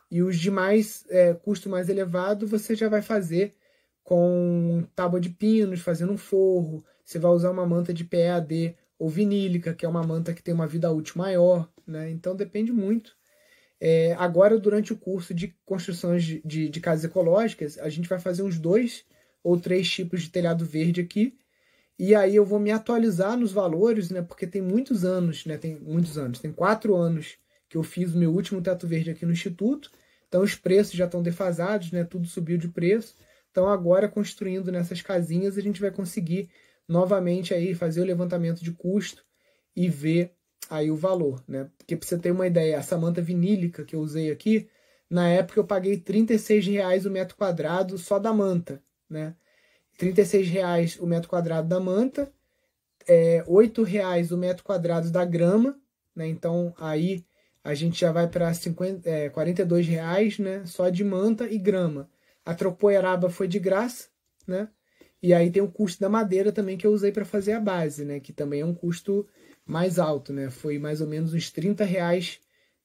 [0.09, 3.55] E os de mais é, custo mais elevado você já vai fazer
[4.03, 6.83] com tábua de pinos, fazendo um forro.
[7.03, 10.53] Você vai usar uma manta de PEAD ou vinílica, que é uma manta que tem
[10.53, 11.71] uma vida útil maior.
[11.87, 12.09] Né?
[12.09, 13.15] Então depende muito
[13.83, 18.19] é, agora, durante o curso de construções de, de, de, casas ecológicas, a gente vai
[18.19, 19.03] fazer uns dois
[19.43, 21.35] ou três tipos de telhado verde aqui.
[22.03, 24.23] E aí eu vou me atualizar nos valores, né?
[24.23, 25.55] Porque tem muitos anos, né?
[25.55, 27.37] Tem muitos anos, tem quatro anos
[27.69, 29.91] que eu fiz o meu último teto verde aqui no Instituto.
[30.27, 32.03] Então os preços já estão defasados, né?
[32.03, 33.15] Tudo subiu de preço.
[33.51, 36.49] Então agora construindo nessas casinhas a gente vai conseguir
[36.87, 39.23] novamente aí fazer o levantamento de custo
[39.75, 40.33] e ver
[40.71, 41.69] aí o valor, né?
[41.77, 44.67] Porque para você ter uma ideia, essa manta vinílica que eu usei aqui,
[45.07, 49.35] na época eu paguei 36 reais o metro quadrado só da manta, né?
[50.01, 52.33] 36 reais o metro quadrado da manta,
[53.07, 55.79] é, 8 reais o metro quadrado da grama,
[56.15, 56.27] né?
[56.27, 57.23] Então aí
[57.63, 58.51] a gente já vai para
[59.03, 60.65] é, 42 reais, né?
[60.65, 62.09] Só de manta e grama.
[62.43, 64.09] A tropoeraba foi de graça,
[64.47, 64.69] né?
[65.21, 68.03] E aí tem o custo da madeira também que eu usei para fazer a base,
[68.03, 68.19] né?
[68.19, 69.27] Que também é um custo
[69.63, 70.49] mais alto, né?
[70.49, 72.39] Foi mais ou menos uns 30 reais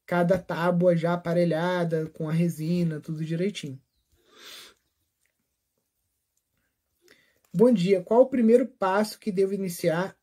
[0.05, 3.81] cada tábua já aparelhada, com a resina, tudo direitinho.
[7.59, 8.03] Bom dia.
[8.03, 10.15] Qual o primeiro passo que devo iniciar,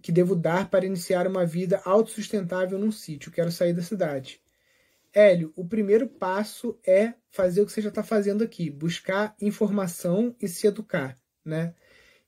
[0.00, 3.30] que devo dar para iniciar uma vida autossustentável num sítio?
[3.30, 4.40] Quero sair da cidade.
[5.12, 10.34] Hélio, o primeiro passo é fazer o que você já está fazendo aqui, buscar informação
[10.40, 11.74] e se educar, né?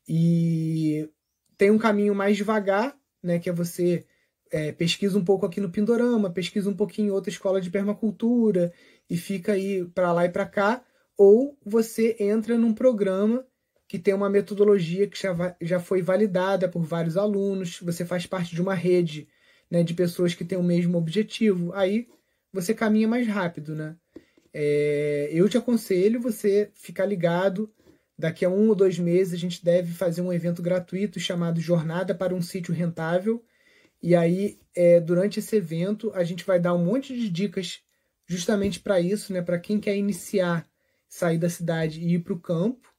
[0.07, 1.09] E
[1.57, 4.05] tem um caminho mais devagar, né, que é você
[4.53, 8.75] é, pesquisa um pouco aqui no Pindorama, pesquisa um pouquinho em outra escola de permacultura
[9.09, 10.85] e fica aí para lá e para cá,
[11.17, 13.43] ou você entra num programa
[13.95, 18.53] que tem uma metodologia que já, já foi validada por vários alunos, você faz parte
[18.53, 19.29] de uma rede
[19.71, 22.09] né, de pessoas que têm o mesmo objetivo, aí
[22.53, 23.97] você caminha mais rápido, né?
[24.53, 27.73] É, eu te aconselho você ficar ligado
[28.17, 32.15] Daqui a um ou dois meses a gente deve fazer um evento gratuito chamado Jornada
[32.15, 33.45] para um Sítio Rentável.
[34.01, 37.81] E aí, é, durante esse evento, a gente vai dar um monte de dicas
[38.25, 39.43] justamente para isso, né?
[39.43, 40.65] Para quem quer iniciar,
[41.09, 42.94] sair da cidade e ir para o campo.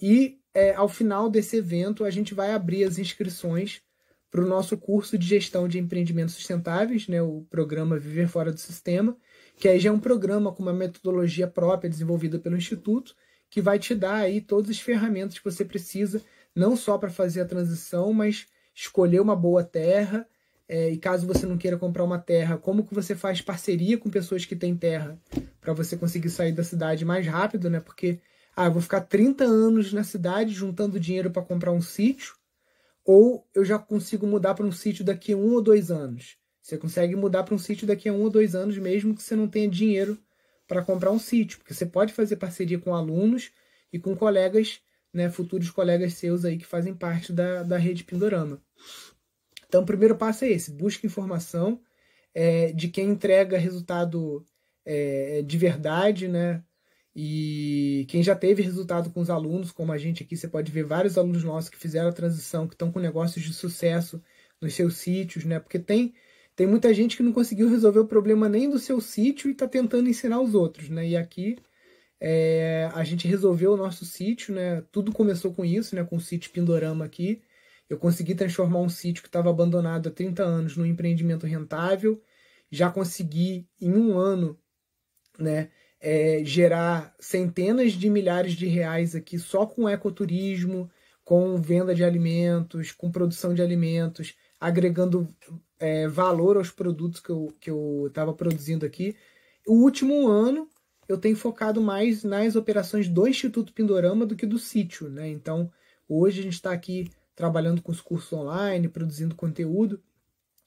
[0.00, 3.82] E é, ao final desse evento, a gente vai abrir as inscrições
[4.30, 7.20] para o nosso curso de gestão de empreendimentos sustentáveis, né?
[7.20, 9.16] O programa Viver Fora do Sistema,
[9.56, 13.14] que aí já é um programa com uma metodologia própria desenvolvida pelo Instituto
[13.50, 16.22] que vai te dar aí todas as ferramentas que você precisa,
[16.54, 20.26] não só para fazer a transição, mas escolher uma boa terra.
[20.68, 24.08] É, e caso você não queira comprar uma terra, como que você faz parceria com
[24.08, 25.18] pessoas que têm terra
[25.60, 27.80] para você conseguir sair da cidade mais rápido, né?
[27.80, 28.20] Porque
[28.66, 32.34] ah, vou ficar 30 anos na cidade juntando dinheiro para comprar um sítio,
[33.02, 36.36] ou eu já consigo mudar para um sítio daqui a um ou dois anos.
[36.60, 39.34] Você consegue mudar para um sítio daqui a um ou dois anos, mesmo que você
[39.34, 40.18] não tenha dinheiro
[40.68, 43.50] para comprar um sítio, porque você pode fazer parceria com alunos
[43.90, 48.62] e com colegas, né, futuros colegas seus aí que fazem parte da, da rede Pindorama.
[49.66, 51.80] Então, o primeiro passo é esse: busque informação
[52.34, 54.44] é, de quem entrega resultado
[54.84, 56.62] é, de verdade, né?
[57.14, 60.84] E quem já teve resultado com os alunos, como a gente aqui, você pode ver
[60.84, 64.22] vários alunos nossos que fizeram a transição, que estão com negócios de sucesso
[64.60, 65.58] nos seus sítios, né?
[65.58, 66.14] Porque tem
[66.56, 69.66] tem muita gente que não conseguiu resolver o problema nem do seu sítio e está
[69.66, 71.08] tentando ensinar os outros, né?
[71.08, 71.56] E aqui
[72.20, 74.82] é, a gente resolveu o nosso sítio, né?
[74.92, 76.04] Tudo começou com isso, né?
[76.04, 77.42] Com o sítio Pindorama aqui.
[77.88, 82.22] Eu consegui transformar um sítio que estava abandonado há 30 anos num empreendimento rentável.
[82.70, 84.58] Já consegui, em um ano,
[85.38, 85.70] né?
[86.00, 90.90] É, gerar centenas de milhares de reais aqui só com ecoturismo,
[91.22, 95.28] com venda de alimentos, com produção de alimentos, agregando
[95.78, 99.14] é, valor aos produtos que eu que eu estava produzindo aqui.
[99.66, 100.68] O último ano
[101.08, 105.28] eu tenho focado mais nas operações do Instituto Pindorama do que do sítio, né?
[105.28, 105.70] Então
[106.08, 110.02] hoje a gente está aqui trabalhando com os cursos online, produzindo conteúdo.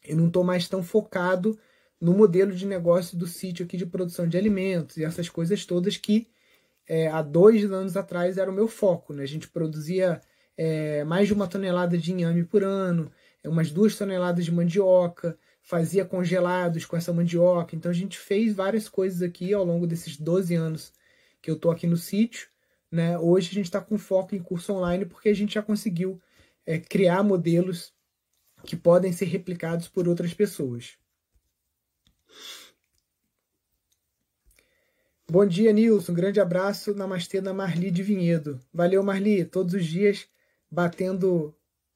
[0.08, 1.58] e não estou mais tão focado
[2.04, 5.96] no modelo de negócio do sítio aqui de produção de alimentos e essas coisas todas
[5.96, 6.28] que
[6.86, 9.14] é, há dois anos atrás era o meu foco.
[9.14, 9.24] Né?
[9.24, 10.20] A gente produzia
[10.58, 13.10] é, mais de uma tonelada de inhame por ano,
[13.42, 17.74] é umas duas toneladas de mandioca, fazia congelados com essa mandioca.
[17.74, 20.92] Então a gente fez várias coisas aqui ao longo desses 12 anos
[21.42, 22.50] que eu tô aqui no sítio.
[22.92, 23.18] Né?
[23.18, 26.22] Hoje a gente está com foco em curso online porque a gente já conseguiu
[26.66, 27.94] é, criar modelos
[28.66, 31.02] que podem ser replicados por outras pessoas.
[35.30, 36.12] Bom dia, Nilson.
[36.12, 36.94] Um grande abraço.
[36.94, 38.60] Namastê da Marli de Vinhedo.
[38.74, 39.44] Valeu, Marli.
[39.46, 40.28] Todos os dias
[40.70, 41.56] batendo,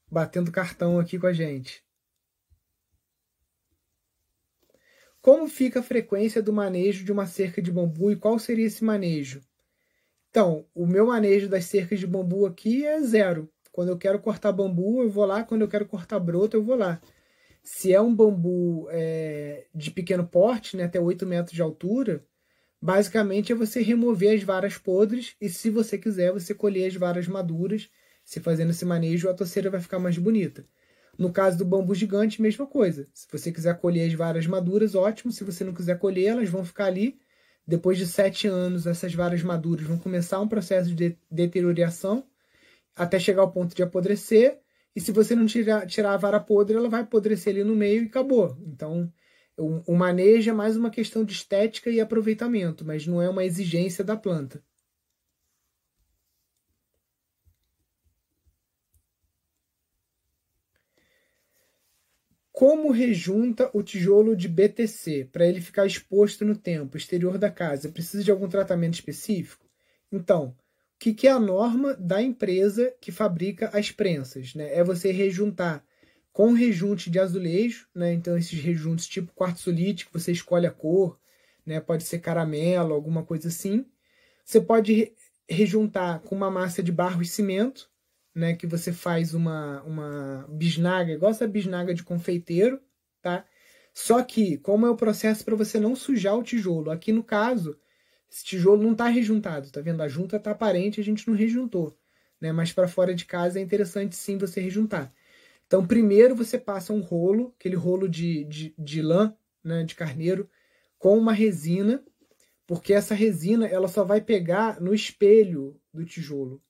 [0.10, 1.84] batendo cartão aqui com a gente.
[5.22, 8.84] Como fica a frequência do manejo de uma cerca de bambu e qual seria esse
[8.84, 9.42] manejo?
[10.30, 13.52] Então, o meu manejo das cercas de bambu aqui é zero.
[13.72, 15.44] Quando eu quero cortar bambu, eu vou lá.
[15.44, 17.02] Quando eu quero cortar broto, eu vou lá.
[17.70, 22.26] Se é um bambu é, de pequeno porte, né, até 8 metros de altura,
[22.82, 27.28] Basicamente é você remover as varas podres e, se você quiser, você colher as varas
[27.28, 27.90] maduras.
[28.24, 30.66] Se fazendo esse manejo, a toceira vai ficar mais bonita.
[31.18, 33.08] No caso do bambu gigante, mesma coisa.
[33.14, 35.32] Se você quiser colher as varas maduras, ótimo.
[35.32, 37.20] Se você não quiser colher, elas vão ficar ali.
[37.66, 42.24] Depois de sete anos, essas varas maduras vão começar um processo de deterioração
[42.96, 44.60] até chegar ao ponto de apodrecer.
[44.98, 48.02] E se você não tirar, tirar a vara podre, ela vai apodrecer ali no meio
[48.02, 48.58] e acabou.
[48.66, 49.14] Então,
[49.56, 53.46] o, o manejo é mais uma questão de estética e aproveitamento, mas não é uma
[53.46, 54.60] exigência da planta.
[62.52, 67.92] Como rejunta o tijolo de BTC para ele ficar exposto no tempo exterior da casa?
[67.92, 69.70] Precisa de algum tratamento específico?
[70.12, 70.58] Então,
[71.00, 74.56] que, que é a norma da empresa que fabrica as prensas?
[74.56, 74.74] Né?
[74.74, 75.84] É você rejuntar
[76.34, 78.14] com rejunte de azulejo, né?
[78.14, 81.20] Então esses rejuntos tipo quartzolítico, você escolhe a cor,
[81.66, 81.80] né?
[81.80, 83.86] Pode ser caramelo, alguma coisa assim.
[84.46, 85.14] Você pode
[85.50, 87.90] rejuntar com uma massa de barro e cimento,
[88.36, 88.54] né?
[88.54, 92.80] Que você faz uma, uma bisnaga, igual essa bisnaga de confeiteiro,
[93.20, 93.44] tá?
[93.92, 96.92] Só que, como é o processo para você não sujar o tijolo?
[96.92, 97.80] Aqui no caso,
[98.32, 100.02] esse tijolo não está rejuntado, tá vendo?
[100.02, 101.98] A junta está aparente, a gente não rejuntou,
[102.40, 102.52] né?
[102.52, 105.14] Mas para fora de casa é interessante sim você rejuntar.
[105.66, 110.50] Então, primeiro você passa um rolo, aquele rolo de, de, de lã, né, de carneiro,
[110.98, 112.04] com uma resina,
[112.66, 116.62] porque essa resina ela só vai pegar no espelho do tijolo.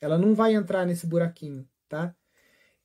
[0.00, 2.14] Ela não vai entrar nesse buraquinho, tá?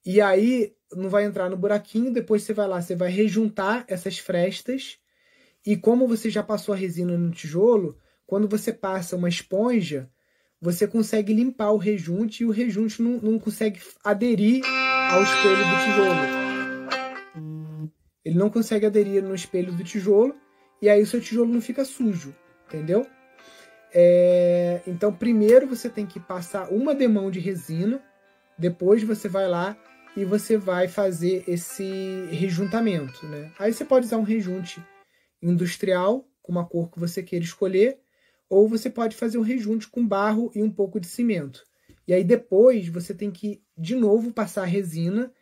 [0.06, 4.18] E aí não vai entrar no buraquinho, depois você vai lá, você vai rejuntar essas
[4.18, 4.98] frestas,
[5.66, 7.98] e como você já passou a resina no tijolo,
[8.32, 10.10] quando você passa uma esponja,
[10.62, 14.64] você consegue limpar o rejunte e o rejunte não, não consegue aderir
[15.12, 16.22] ao espelho do tijolo.
[18.24, 20.34] Ele não consegue aderir no espelho do tijolo
[20.82, 22.34] e aí o seu tijolo não fica sujo,
[22.68, 23.06] entendeu?
[23.94, 28.02] É, então, primeiro você tem que passar uma demão de resina,
[28.58, 29.78] depois você vai lá
[30.16, 33.52] e você vai fazer esse rejuntamento, né?
[33.60, 34.82] Aí você pode usar um rejunte
[35.44, 38.00] industrial com uma cor que você queira escolher,
[38.52, 41.66] ou você pode fazer um rejunte com barro e um pouco de cimento.
[42.06, 45.34] E aí depois você tem que de novo passar resina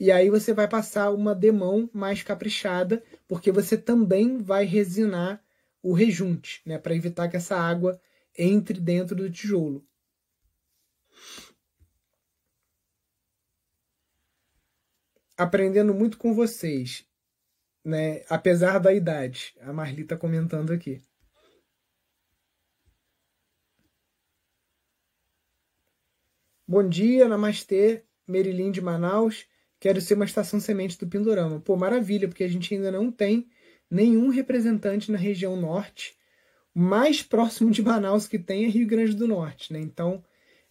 [0.00, 5.44] e aí você vai passar uma demão mais caprichada, porque você também vai resinar
[5.82, 8.00] o rejunte, né, para evitar que essa água
[8.36, 9.86] entre dentro do tijolo.
[15.36, 17.04] Aprendendo muito com vocês,
[17.84, 19.54] né, apesar da idade.
[19.60, 21.02] A Marli está comentando aqui.
[26.74, 29.46] Bom dia, Namastê, Merilim de Manaus.
[29.78, 31.60] Quero ser uma estação semente do Pindorama.
[31.60, 33.48] Pô, maravilha, porque a gente ainda não tem
[33.88, 36.16] nenhum representante na região norte.
[36.74, 39.78] O mais próximo de Manaus que tem é Rio Grande do Norte, né?
[39.78, 40.24] Então,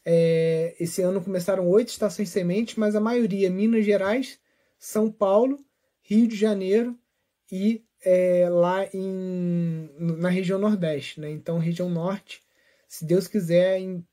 [0.04, 4.38] é, esse ano começaram oito estações semente, mas a maioria Minas Gerais,
[4.78, 5.58] São Paulo,
[6.02, 7.00] Rio de Janeiro
[7.50, 11.32] e é, lá em, na região Nordeste, né?
[11.32, 12.44] Então, região Norte,
[12.90, 14.06] se Deus quiser, em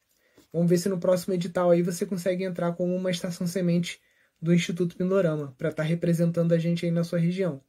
[0.52, 4.00] Vamos ver se no próximo edital aí você consegue entrar como uma estação semente
[4.40, 7.62] do Instituto Pindorama, para estar tá representando a gente aí na sua região.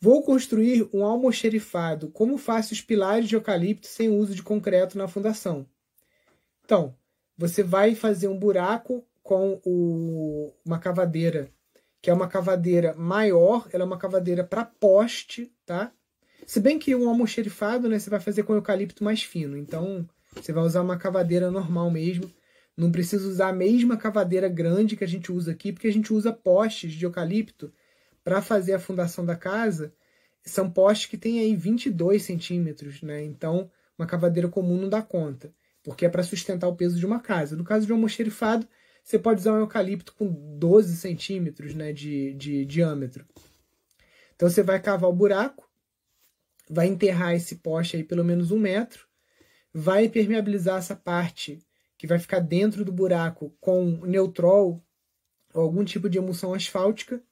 [0.00, 2.10] Vou construir um almoxerifado.
[2.10, 5.66] Como faço os pilares de eucalipto sem uso de concreto na fundação?
[6.64, 6.94] Então,
[7.36, 11.50] você vai fazer um buraco com o, uma cavadeira,
[12.02, 15.92] que é uma cavadeira maior, ela é uma cavadeira para poste, tá?
[16.46, 19.56] Se bem que um almoxerifado, né, você vai fazer com eucalipto mais fino.
[19.56, 20.08] Então,
[20.40, 22.30] você vai usar uma cavadeira normal mesmo.
[22.76, 26.12] Não precisa usar a mesma cavadeira grande que a gente usa aqui, porque a gente
[26.12, 27.72] usa postes de eucalipto
[28.22, 29.92] para fazer a fundação da casa.
[30.44, 33.24] São postes que têm aí 22 centímetros, né?
[33.24, 37.20] Então, uma cavadeira comum não dá conta, porque é para sustentar o peso de uma
[37.20, 37.56] casa.
[37.56, 38.68] No caso de um almoxerifado,
[39.02, 40.26] você pode usar um eucalipto com
[40.58, 43.24] 12 centímetros né, de, de diâmetro.
[44.34, 45.66] Então, você vai cavar o buraco,
[46.68, 49.06] vai enterrar esse poste aí pelo menos um metro,
[49.78, 51.62] vai permeabilizar essa parte
[51.98, 54.82] que vai ficar dentro do buraco com neutrol
[55.52, 57.22] ou algum tipo de emulsão asfáltica.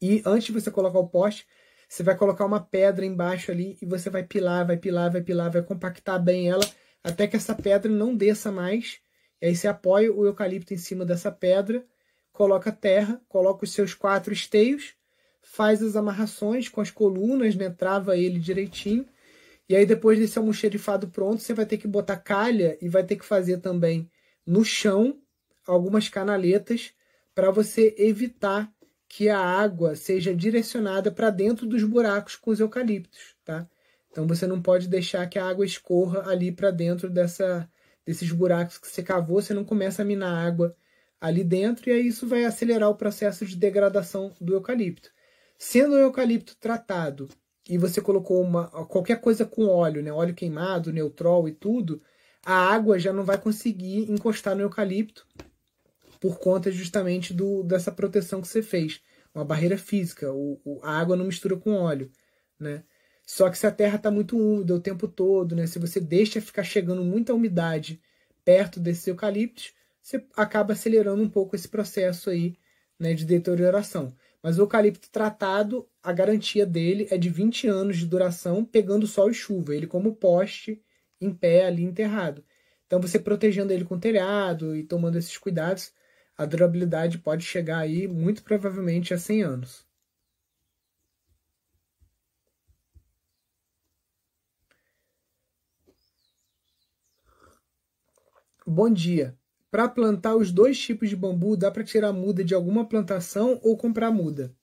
[0.00, 1.46] E antes de você colocar o poste,
[1.86, 5.50] você vai colocar uma pedra embaixo ali e você vai pilar, vai pilar, vai pilar,
[5.50, 6.64] vai compactar bem ela
[7.02, 9.00] até que essa pedra não desça mais.
[9.38, 11.84] E aí você apoia o eucalipto em cima dessa pedra,
[12.32, 14.94] coloca terra, coloca os seus quatro esteios,
[15.42, 19.06] faz as amarrações com as colunas, né, trava ele direitinho
[19.68, 23.16] e aí, depois desse almoxerifado pronto, você vai ter que botar calha e vai ter
[23.16, 24.10] que fazer também
[24.46, 25.18] no chão
[25.66, 26.92] algumas canaletas
[27.34, 28.70] para você evitar
[29.08, 33.68] que a água seja direcionada para dentro dos buracos com os eucaliptos, tá?
[34.10, 37.68] Então você não pode deixar que a água escorra ali para dentro dessa,
[38.04, 40.76] desses buracos que você cavou, você não começa a minar água
[41.20, 45.10] ali dentro e aí isso vai acelerar o processo de degradação do eucalipto.
[45.56, 47.28] Sendo o eucalipto tratado
[47.68, 52.02] e você colocou uma, qualquer coisa com óleo, né, óleo queimado, neutrol e tudo,
[52.44, 55.26] a água já não vai conseguir encostar no eucalipto
[56.20, 59.00] por conta justamente do, dessa proteção que você fez.
[59.34, 62.10] Uma barreira física, o, o a água não mistura com óleo,
[62.58, 62.84] né?
[63.26, 65.66] Só que se a terra está muito úmida o tempo todo, né?
[65.66, 68.00] Se você deixa ficar chegando muita umidade
[68.44, 72.56] perto desses eucaliptos, você acaba acelerando um pouco esse processo aí,
[72.98, 74.14] né, de deterioração.
[74.44, 79.30] Mas o eucalipto tratado, a garantia dele é de 20 anos de duração, pegando sol
[79.30, 80.82] e chuva, ele como poste
[81.18, 82.44] em pé ali enterrado.
[82.86, 85.94] Então você protegendo ele com telhado e tomando esses cuidados,
[86.36, 89.86] a durabilidade pode chegar aí muito provavelmente a 100 anos.
[98.66, 99.38] Bom dia.
[99.74, 103.76] Para plantar os dois tipos de bambu, dá para tirar muda de alguma plantação ou
[103.76, 104.54] comprar muda?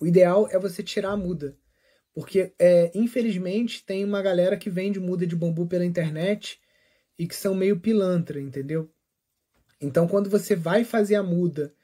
[0.00, 1.54] O ideal é você tirar a muda,
[2.14, 6.58] porque é, infelizmente tem uma galera que vende muda de bambu pela internet
[7.18, 8.90] e que são meio pilantra, entendeu?
[9.78, 11.74] Então, quando você vai fazer a muda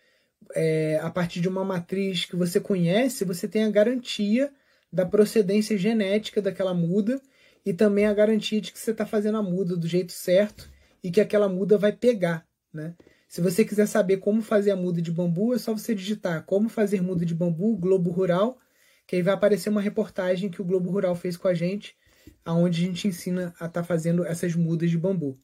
[0.55, 4.51] é, a partir de uma matriz que você conhece, você tem a garantia
[4.91, 7.21] da procedência genética daquela muda
[7.63, 11.11] e também a garantia de que você está fazendo a muda do jeito certo e
[11.11, 12.95] que aquela muda vai pegar, né?
[13.29, 16.69] Se você quiser saber como fazer a muda de bambu, é só você digitar como
[16.69, 18.59] fazer muda de bambu Globo Rural,
[19.07, 21.97] que aí vai aparecer uma reportagem que o Globo Rural fez com a gente,
[22.45, 25.39] aonde a gente ensina a estar tá fazendo essas mudas de bambu.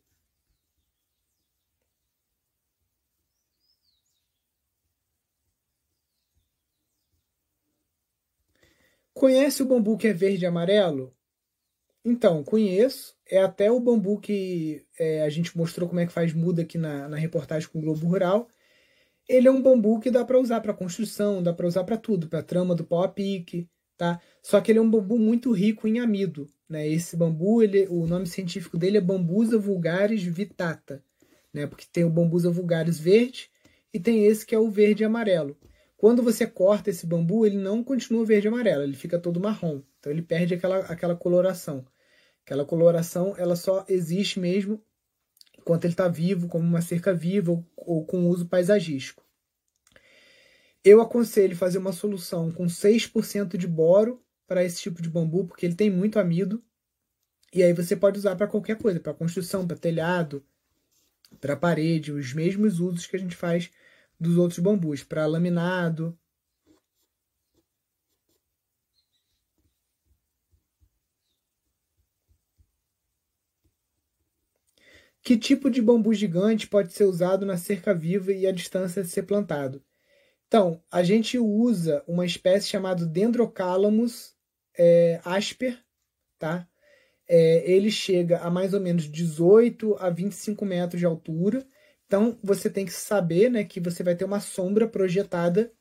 [9.14, 11.14] Conhece o bambu que é verde e amarelo?
[12.04, 13.13] Então, conheço.
[13.30, 16.76] É até o bambu que é, a gente mostrou como é que faz muda aqui
[16.76, 18.48] na, na reportagem com o Globo Rural.
[19.28, 22.28] Ele é um bambu que dá para usar para construção, dá para usar para tudo,
[22.28, 24.20] para trama do pau a pique, tá?
[24.42, 26.86] Só que ele é um bambu muito rico em amido, né?
[26.86, 31.02] Esse bambu, ele, o nome científico dele é Bambusa vulgaris vitata,
[31.52, 31.66] né?
[31.66, 33.50] Porque tem o Bambusa vulgaris verde
[33.92, 35.56] e tem esse que é o verde e amarelo.
[35.96, 39.80] Quando você corta esse bambu, ele não continua verde e amarelo, ele fica todo marrom.
[39.98, 41.86] Então ele perde aquela, aquela coloração.
[42.44, 44.82] Aquela coloração ela só existe mesmo
[45.58, 49.24] enquanto ele está vivo, como uma cerca viva ou, ou com uso paisagístico.
[50.84, 55.64] Eu aconselho fazer uma solução com 6% de boro para esse tipo de bambu, porque
[55.64, 56.62] ele tem muito amido.
[57.50, 60.44] E aí você pode usar para qualquer coisa, para construção, para telhado,
[61.40, 63.70] para parede, os mesmos usos que a gente faz
[64.20, 66.18] dos outros bambus, para laminado,
[75.24, 79.08] Que tipo de bambu gigante pode ser usado na cerca viva e a distância de
[79.08, 79.82] ser plantado?
[80.46, 84.34] Então, a gente usa uma espécie chamada Dendrocalamus
[84.78, 85.82] é, asper,
[86.38, 86.68] tá?
[87.26, 91.66] É, ele chega a mais ou menos 18 a 25 metros de altura.
[92.06, 95.72] Então, você tem que saber né, que você vai ter uma sombra projetada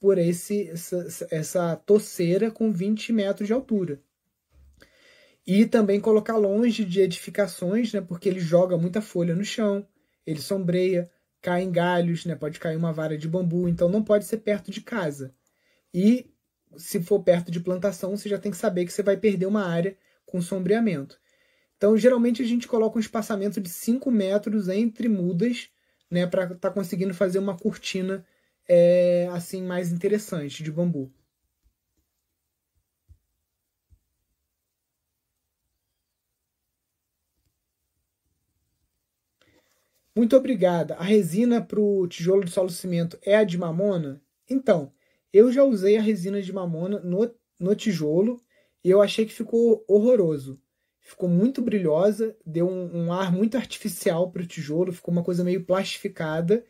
[0.00, 4.02] por esse, essa, essa toceira com 20 metros de altura.
[5.52, 8.00] E também colocar longe de edificações, né?
[8.00, 9.84] Porque ele joga muita folha no chão,
[10.24, 11.10] ele sombreia,
[11.42, 12.36] cai em galhos, né?
[12.36, 15.34] Pode cair uma vara de bambu, então não pode ser perto de casa.
[15.92, 16.30] E
[16.76, 19.64] se for perto de plantação, você já tem que saber que você vai perder uma
[19.64, 21.18] área com sombreamento.
[21.76, 25.68] Então, geralmente a gente coloca um espaçamento de 5 metros entre mudas,
[26.08, 28.24] né, para estar tá conseguindo fazer uma cortina
[28.68, 31.12] é, assim mais interessante de bambu.
[40.14, 40.94] Muito obrigada.
[40.96, 44.20] A resina para o tijolo de solo cimento é a de mamona?
[44.48, 44.92] Então,
[45.32, 48.42] eu já usei a resina de mamona no, no tijolo
[48.84, 50.60] e eu achei que ficou horroroso.
[51.00, 55.44] ficou muito brilhosa, deu um, um ar muito artificial para o tijolo, ficou uma coisa
[55.44, 56.64] meio plastificada.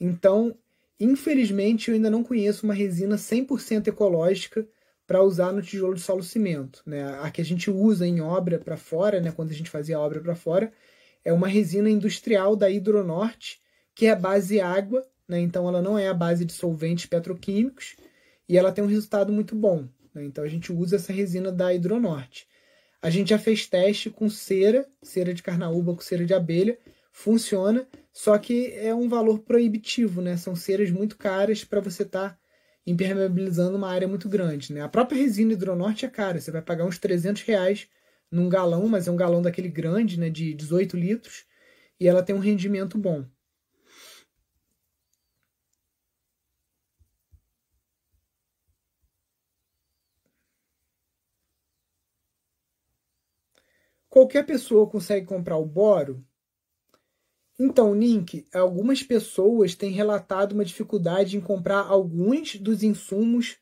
[0.00, 0.56] Então,
[0.98, 4.66] infelizmente, eu ainda não conheço uma resina 100% ecológica
[5.06, 6.82] para usar no tijolo de solo cimento.
[6.86, 7.02] Né?
[7.20, 9.32] A que a gente usa em obra para fora, né?
[9.32, 10.72] quando a gente fazia a obra para fora,
[11.28, 13.60] é uma resina industrial da Hidronorte,
[13.94, 15.38] que é base água, né?
[15.38, 17.96] então ela não é a base de solventes petroquímicos,
[18.48, 19.86] e ela tem um resultado muito bom.
[20.14, 20.24] Né?
[20.24, 22.48] Então a gente usa essa resina da Hidronorte.
[23.02, 26.78] A gente já fez teste com cera, cera de carnaúba com cera de abelha,
[27.12, 30.34] funciona, só que é um valor proibitivo, né?
[30.38, 32.38] São ceras muito caras para você estar tá
[32.86, 34.80] impermeabilizando uma área muito grande, né?
[34.80, 37.86] A própria resina hidronorte é cara, você vai pagar uns 300 reais
[38.30, 41.44] num galão, mas é um galão daquele grande, né, de 18 litros,
[42.00, 43.24] e ela tem um rendimento bom.
[54.10, 56.22] Qualquer pessoa consegue comprar o boro?
[57.58, 63.56] Então, Nink, algumas pessoas têm relatado uma dificuldade em comprar alguns dos insumos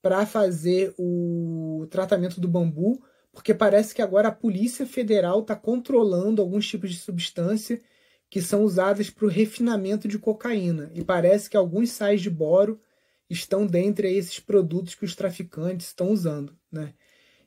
[0.00, 3.02] para fazer o tratamento do bambu,
[3.32, 7.80] porque parece que agora a Polícia Federal está controlando alguns tipos de substância
[8.28, 10.90] que são usadas para o refinamento de cocaína.
[10.94, 12.80] E parece que alguns sais de boro
[13.28, 16.56] estão dentre esses produtos que os traficantes estão usando.
[16.70, 16.94] Né?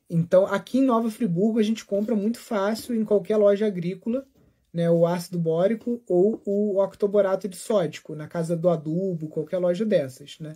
[0.09, 4.25] Então, aqui em Nova Friburgo, a gente compra muito fácil em qualquer loja agrícola
[4.73, 9.85] né, o ácido bórico ou o octoborato de sódico, na casa do adubo, qualquer loja
[9.85, 10.39] dessas.
[10.39, 10.55] Né?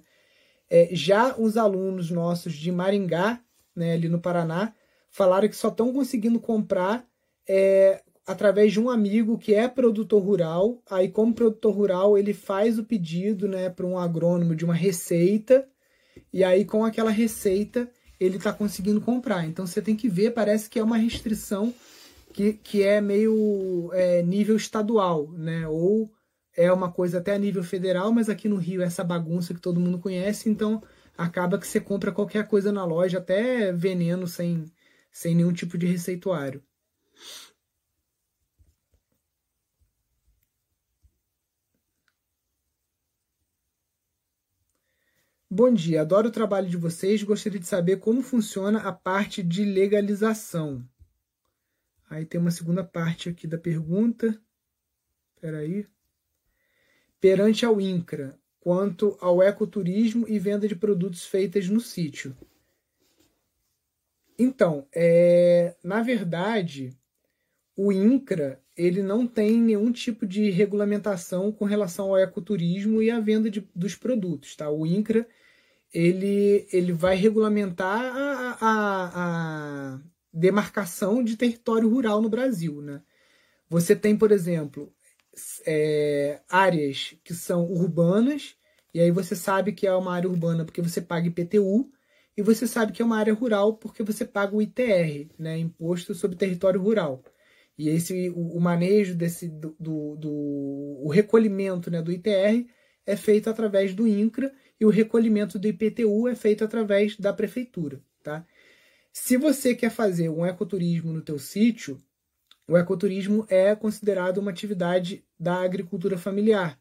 [0.69, 3.39] É, já os alunos nossos de Maringá,
[3.75, 4.73] né, ali no Paraná,
[5.09, 7.05] falaram que só estão conseguindo comprar
[7.47, 10.81] é, através de um amigo que é produtor rural.
[10.89, 15.67] Aí, como produtor rural, ele faz o pedido né, para um agrônomo de uma receita,
[16.33, 17.89] e aí, com aquela receita,
[18.19, 19.45] ele está conseguindo comprar.
[19.45, 21.73] Então você tem que ver, parece que é uma restrição
[22.33, 25.67] que, que é meio é, nível estadual, né?
[25.67, 26.11] Ou
[26.55, 29.61] é uma coisa até a nível federal, mas aqui no Rio é essa bagunça que
[29.61, 30.81] todo mundo conhece, então
[31.17, 34.65] acaba que você compra qualquer coisa na loja, até veneno sem,
[35.17, 36.63] sem nenhum tipo de receituário.
[45.49, 47.23] Bom dia, adoro o trabalho de vocês.
[47.23, 50.87] Gostaria de saber como funciona a parte de legalização.
[52.07, 54.39] Aí tem uma segunda parte aqui da pergunta.
[55.33, 55.87] Espera aí.
[57.19, 62.37] Perante ao INCRA, quanto ao ecoturismo e venda de produtos feitas no sítio.
[64.37, 66.97] Então, é, na verdade,
[67.75, 73.19] o INCRA ele não tem nenhum tipo de regulamentação com relação ao ecoturismo e à
[73.19, 74.55] venda de, dos produtos.
[74.55, 74.69] Tá?
[74.69, 75.27] O INCRA
[75.91, 79.99] ele, ele vai regulamentar a, a, a
[80.31, 82.81] demarcação de território rural no Brasil.
[82.81, 83.01] Né?
[83.67, 84.93] Você tem, por exemplo,
[85.65, 88.55] é, áreas que são urbanas,
[88.93, 91.91] e aí você sabe que é uma área urbana porque você paga IPTU,
[92.37, 96.13] e você sabe que é uma área rural porque você paga o ITR, né, Imposto
[96.13, 97.23] sobre Território Rural.
[97.75, 100.29] E esse o, o manejo desse do, do, do,
[101.03, 102.67] o recolhimento né, do ITR
[103.07, 108.01] é feito através do INCRA e o recolhimento do IPTU é feito através da prefeitura,
[108.21, 108.45] tá?
[109.11, 111.99] Se você quer fazer um ecoturismo no teu sítio,
[112.67, 116.79] o ecoturismo é considerado uma atividade da agricultura familiar.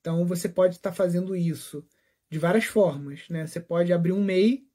[0.00, 1.86] Então você pode estar fazendo isso
[2.30, 3.46] de várias formas, né?
[3.46, 4.67] Você pode abrir um MEI,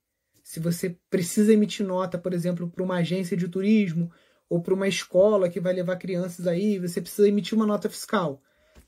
[0.43, 4.11] se você precisa emitir nota, por exemplo, para uma agência de turismo
[4.49, 8.41] ou para uma escola que vai levar crianças aí, você precisa emitir uma nota fiscal.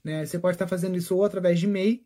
[0.04, 0.26] Né?
[0.26, 2.06] Você pode estar fazendo isso ou através de MEI,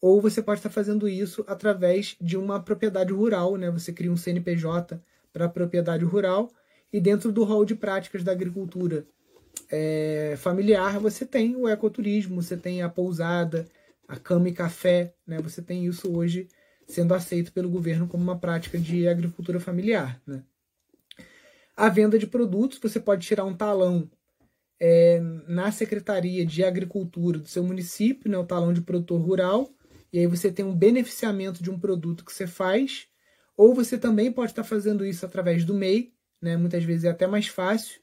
[0.00, 3.56] ou você pode estar fazendo isso através de uma propriedade rural.
[3.56, 3.70] Né?
[3.70, 5.00] Você cria um CNPJ
[5.32, 6.50] para propriedade rural
[6.92, 9.06] e dentro do rol de práticas da agricultura
[9.70, 13.66] é, familiar você tem o ecoturismo, você tem a pousada,
[14.06, 15.38] a cama e café, né?
[15.40, 16.48] você tem isso hoje
[16.88, 20.20] sendo aceito pelo governo como uma prática de agricultura familiar.
[20.26, 20.42] Né?
[21.76, 24.10] A venda de produtos, você pode tirar um talão
[24.80, 29.70] é, na Secretaria de Agricultura do seu município, né, o talão de produtor rural,
[30.12, 33.06] e aí você tem um beneficiamento de um produto que você faz,
[33.56, 37.26] ou você também pode estar fazendo isso através do MEI, né, muitas vezes é até
[37.26, 38.00] mais fácil,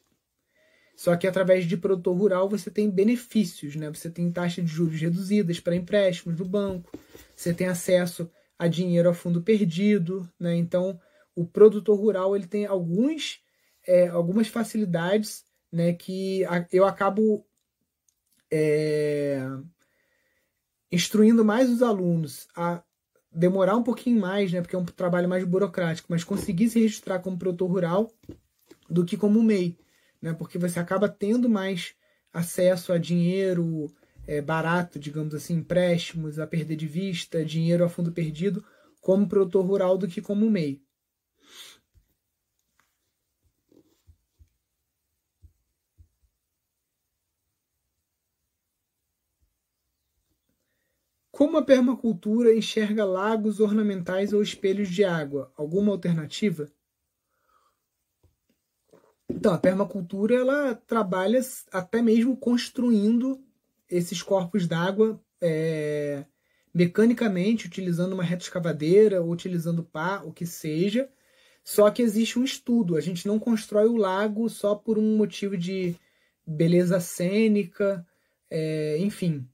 [0.95, 3.89] só que através de produtor rural você tem benefícios, né?
[3.89, 6.97] Você tem taxa de juros reduzidas para empréstimos do banco,
[7.36, 10.55] você tem acesso a dinheiro a fundo perdido, né?
[10.55, 10.99] Então,
[11.35, 13.41] o produtor rural ele tem alguns
[13.87, 16.41] é, algumas facilidades né, que
[16.71, 17.45] eu acabo
[18.51, 19.45] é,
[20.91, 22.83] instruindo mais os alunos a
[23.31, 27.19] demorar um pouquinho mais, né, porque é um trabalho mais burocrático, mas conseguir se registrar
[27.19, 28.11] como produtor rural
[28.89, 29.77] do que como MEI.
[30.21, 30.33] né?
[30.33, 31.93] Porque você acaba tendo mais
[32.31, 33.87] acesso a dinheiro
[34.28, 38.63] é, barato, digamos assim, empréstimos a perder de vista, dinheiro a fundo perdido,
[39.01, 40.82] como produtor rural do que como MEI.
[51.32, 55.51] Como a permacultura enxerga lagos ornamentais ou espelhos de água?
[55.57, 56.71] Alguma alternativa?
[59.30, 61.41] Então, a permacultura ela trabalha
[61.73, 63.43] até mesmo construindo
[63.89, 66.25] esses corpos d'água é,
[66.73, 71.09] mecanicamente, utilizando uma reta escavadeira, ou utilizando pá, o que seja.
[71.63, 72.95] Só que existe um estudo.
[72.95, 75.95] A gente não constrói o lago só por um motivo de
[76.45, 78.05] beleza cênica,
[78.49, 79.47] é, enfim.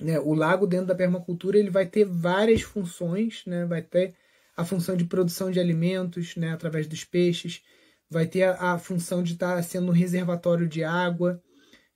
[0.00, 4.14] Né, o lago dentro da permacultura ele vai ter várias funções, né, vai ter
[4.56, 7.62] a função de produção de alimentos né, através dos peixes,
[8.08, 11.42] vai ter a, a função de estar tá sendo um reservatório de água,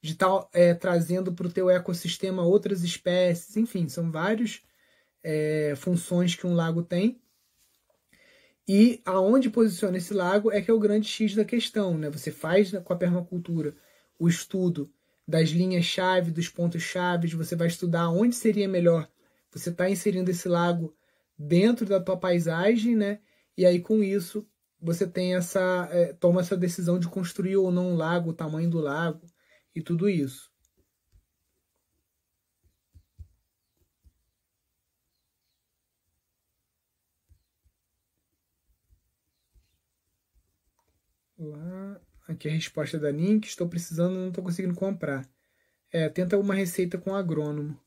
[0.03, 4.61] de estar é, trazendo para o teu ecossistema outras espécies, enfim, são várias
[5.22, 7.20] é, funções que um lago tem.
[8.66, 11.96] E aonde posiciona esse lago é que é o grande X da questão.
[11.96, 12.11] Né?
[12.11, 13.76] Você faz com a permacultura
[14.18, 14.92] o estudo
[15.26, 19.09] das linhas-chave, dos pontos-chave, você vai estudar onde seria melhor
[19.53, 20.94] você estar tá inserindo esse lago
[21.38, 23.20] dentro da tua paisagem, né?
[23.57, 24.46] E aí com isso
[24.80, 28.68] você tem essa é, toma essa decisão de construir ou não um lago, o tamanho
[28.68, 29.20] do lago
[29.74, 30.50] e tudo isso.
[41.38, 42.00] Lá.
[42.28, 43.46] Aqui a resposta da Nink.
[43.48, 45.28] Estou precisando, não estou conseguindo comprar.
[45.90, 47.78] É, tenta uma receita com agrônomo.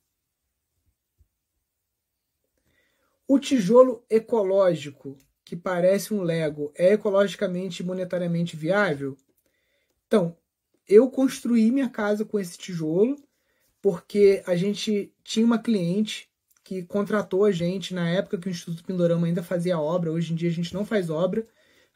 [3.27, 9.17] O tijolo ecológico, que parece um Lego, é ecologicamente e monetariamente viável?
[10.05, 10.37] Então,
[10.87, 13.15] eu construí minha casa com esse tijolo
[13.81, 16.29] porque a gente tinha uma cliente
[16.63, 20.11] que contratou a gente na época que o Instituto Pindorama ainda fazia obra.
[20.11, 21.45] Hoje em dia a gente não faz obra,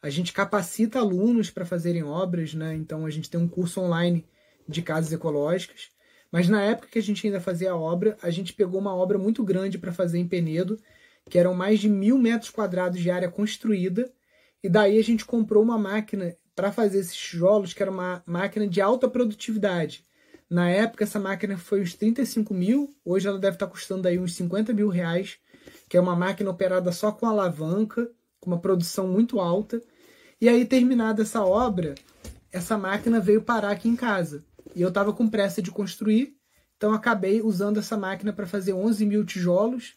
[0.01, 2.75] a gente capacita alunos para fazerem obras, né?
[2.75, 4.23] Então a gente tem um curso online
[4.67, 5.89] de casas ecológicas.
[6.31, 9.17] Mas na época que a gente ainda fazia a obra, a gente pegou uma obra
[9.17, 10.79] muito grande para fazer em Penedo,
[11.27, 14.11] que eram mais de mil metros quadrados de área construída.
[14.63, 18.67] E daí a gente comprou uma máquina para fazer esses tijolos, que era uma máquina
[18.67, 20.03] de alta produtividade.
[20.49, 24.19] Na época, essa máquina foi uns 35 mil, hoje ela deve estar tá custando aí
[24.19, 25.37] uns 50 mil reais,
[25.87, 29.81] que é uma máquina operada só com alavanca com uma produção muito alta.
[30.41, 31.95] E aí, terminada essa obra,
[32.51, 34.43] essa máquina veio parar aqui em casa.
[34.75, 36.35] E eu estava com pressa de construir,
[36.75, 39.95] então acabei usando essa máquina para fazer 11 mil tijolos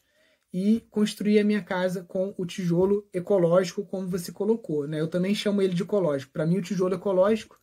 [0.52, 4.86] e construir a minha casa com o tijolo ecológico, como você colocou.
[4.86, 5.00] Né?
[5.00, 6.32] Eu também chamo ele de ecológico.
[6.32, 7.58] Para mim, o tijolo ecológico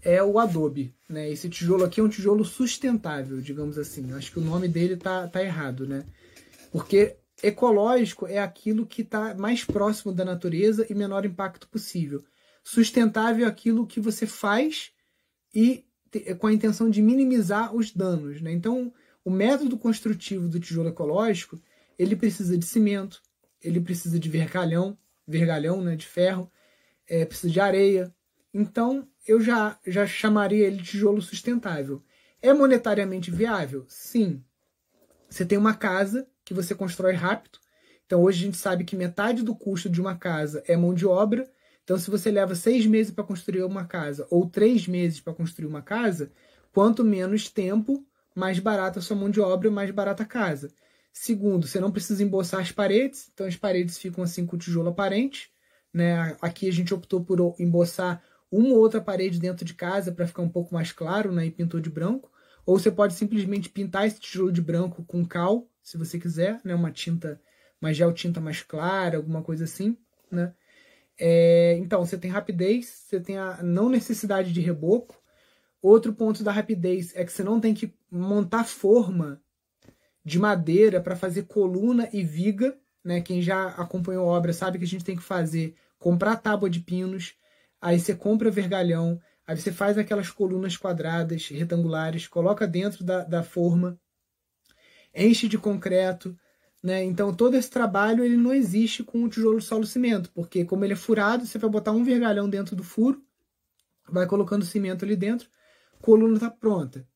[0.00, 0.94] é o adobe.
[1.08, 1.30] Né?
[1.30, 4.10] Esse tijolo aqui é um tijolo sustentável, digamos assim.
[4.10, 6.04] Eu acho que o nome dele tá, tá errado, né?
[6.72, 12.24] Porque Ecológico é aquilo que está mais próximo da natureza e menor impacto possível.
[12.62, 14.92] Sustentável é aquilo que você faz
[15.54, 15.84] e
[16.38, 18.40] com a intenção de minimizar os danos.
[18.40, 18.52] Né?
[18.52, 18.92] Então,
[19.24, 21.60] o método construtivo do tijolo ecológico
[21.98, 23.22] ele precisa de cimento,
[23.62, 26.50] ele precisa de vergalhão, vergalhão né, de ferro,
[27.06, 28.14] é, precisa de areia.
[28.52, 32.02] Então, eu já, já chamaria ele de tijolo sustentável.
[32.40, 33.84] É monetariamente viável?
[33.88, 34.44] Sim.
[35.28, 37.58] Você tem uma casa que você constrói rápido.
[38.06, 41.06] Então hoje a gente sabe que metade do custo de uma casa é mão de
[41.06, 41.50] obra.
[41.82, 45.66] Então se você leva seis meses para construir uma casa ou três meses para construir
[45.66, 46.30] uma casa,
[46.72, 50.70] quanto menos tempo, mais barata a sua mão de obra, mais barata a casa.
[51.16, 55.48] Segundo, você não precisa emboçar as paredes, então as paredes ficam assim com tijolo aparente.
[55.92, 56.36] Né?
[56.42, 60.42] Aqui a gente optou por emboçar uma ou outra parede dentro de casa para ficar
[60.42, 61.46] um pouco mais claro né?
[61.46, 62.32] e pintou de branco.
[62.66, 66.74] Ou você pode simplesmente pintar esse tijolo de branco com cal se você quiser, né?
[66.74, 67.40] Uma tinta,
[67.80, 69.96] uma gel tinta mais clara, alguma coisa assim,
[70.30, 70.52] né?
[71.16, 75.16] É, então, você tem rapidez, você tem a não necessidade de reboco.
[75.80, 79.40] Outro ponto da rapidez é que você não tem que montar forma
[80.24, 83.20] de madeira para fazer coluna e viga, né?
[83.20, 86.80] Quem já acompanhou a obra sabe que a gente tem que fazer, comprar tábua de
[86.80, 87.34] pinos,
[87.80, 93.42] aí você compra vergalhão, aí você faz aquelas colunas quadradas, retangulares, coloca dentro da, da
[93.42, 93.98] forma,
[95.14, 96.36] enche de concreto,
[96.82, 97.04] né?
[97.04, 100.94] Então todo esse trabalho ele não existe com o tijolo solo cimento, porque como ele
[100.94, 103.22] é furado, você vai botar um vergalhão dentro do furo,
[104.08, 105.48] vai colocando cimento ali dentro,
[106.00, 107.06] coluna está pronta.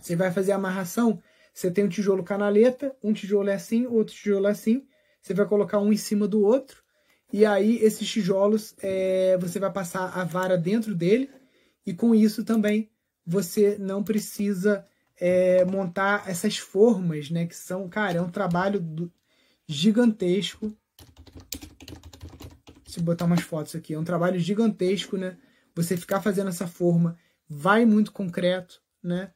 [0.00, 1.20] Você vai fazer a amarração,
[1.60, 4.86] você tem um tijolo canaleta, um tijolo é assim, outro tijolo é assim,
[5.20, 6.82] você vai colocar um em cima do outro,
[7.32, 11.30] e aí esses tijolos é, você vai passar a vara dentro dele
[11.86, 12.90] e com isso também
[13.26, 14.86] você não precisa
[15.20, 17.46] é, montar essas formas, né?
[17.46, 19.12] Que são, cara, é um trabalho do,
[19.68, 20.74] gigantesco.
[22.84, 23.94] Deixa eu botar umas fotos aqui.
[23.94, 25.36] É um trabalho gigantesco, né?
[25.76, 27.16] Você ficar fazendo essa forma
[27.48, 29.32] vai muito concreto, né?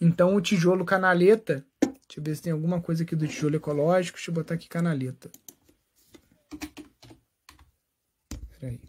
[0.00, 4.16] Então o tijolo canaleta, deixa eu ver se tem alguma coisa aqui do tijolo ecológico.
[4.16, 5.30] Deixa eu botar aqui canaleta.
[8.60, 8.80] Peraí.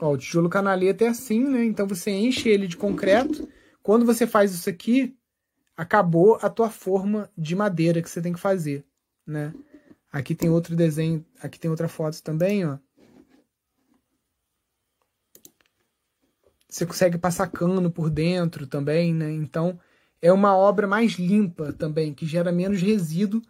[0.00, 1.64] Ó, o tijolo canaleta é assim, né?
[1.64, 3.48] Então você enche ele de concreto.
[3.82, 5.16] Quando você faz isso aqui,
[5.76, 8.84] acabou a tua forma de madeira que você tem que fazer,
[9.26, 9.52] né?
[10.12, 12.78] Aqui tem outro desenho, aqui tem outra foto também, ó.
[16.70, 19.32] Você consegue passar cano por dentro também, né?
[19.32, 19.78] Então,
[20.22, 23.42] é uma obra mais limpa também, que gera menos resíduo,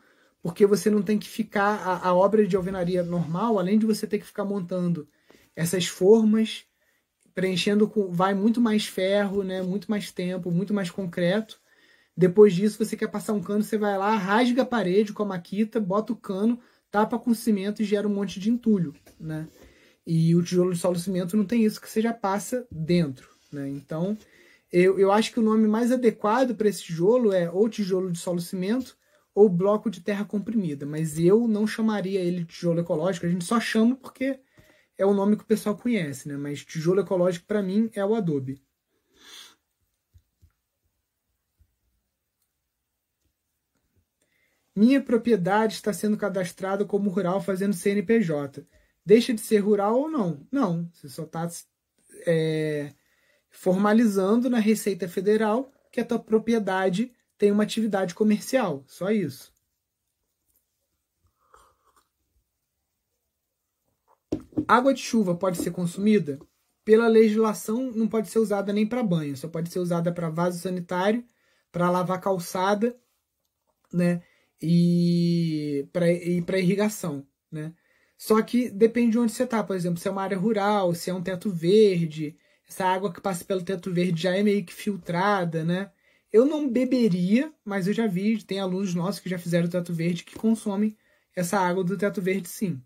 [0.43, 4.07] porque você não tem que ficar a, a obra de alvenaria normal, além de você
[4.07, 5.07] ter que ficar montando
[5.55, 6.65] essas formas,
[7.35, 8.11] preenchendo com.
[8.11, 9.61] vai muito mais ferro, né?
[9.61, 11.61] Muito mais tempo, muito mais concreto.
[12.17, 15.27] Depois disso, você quer passar um cano, você vai lá, rasga a parede com a
[15.27, 16.59] maquita, bota o cano,
[16.91, 19.47] tapa com cimento e gera um monte de entulho, né?
[20.13, 23.69] E o tijolo de solo cimento não tem isso, que você já passa dentro, né?
[23.69, 24.19] Então,
[24.73, 28.19] eu, eu acho que o nome mais adequado para esse tijolo é ou tijolo de
[28.19, 28.99] solo cimento
[29.33, 33.45] ou bloco de terra comprimida, mas eu não chamaria ele de tijolo ecológico, a gente
[33.45, 34.41] só chama porque
[34.99, 36.37] é o nome que o pessoal conhece, né?
[36.37, 38.61] Mas tijolo ecológico para mim é o adobe.
[44.75, 48.67] Minha propriedade está sendo cadastrada como rural fazendo CNPJ.
[49.05, 50.47] Deixa de ser rural ou não?
[50.51, 50.89] Não.
[50.93, 51.49] Você só está
[52.27, 52.93] é,
[53.51, 58.85] formalizando na Receita Federal que a tua propriedade tem uma atividade comercial.
[58.87, 59.53] Só isso.
[64.69, 66.39] Água de chuva pode ser consumida?
[66.85, 70.59] Pela legislação, não pode ser usada nem para banho, só pode ser usada para vaso
[70.61, 71.25] sanitário,
[71.73, 72.97] para lavar calçada,
[73.93, 74.23] né?
[74.63, 77.75] E para irrigação, né?
[78.21, 81.09] Só que depende de onde você está, por exemplo, se é uma área rural, se
[81.11, 82.37] é um teto verde,
[82.69, 85.91] essa água que passa pelo teto verde já é meio que filtrada, né?
[86.33, 90.25] Eu não beberia, mas eu já vi, tem alunos nossos que já fizeram teto verde
[90.25, 90.97] que consomem
[91.35, 92.83] essa água do teto verde sim.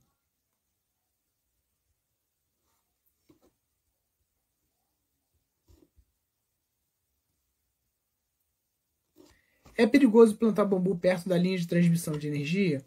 [9.77, 12.85] É perigoso plantar bambu perto da linha de transmissão de energia?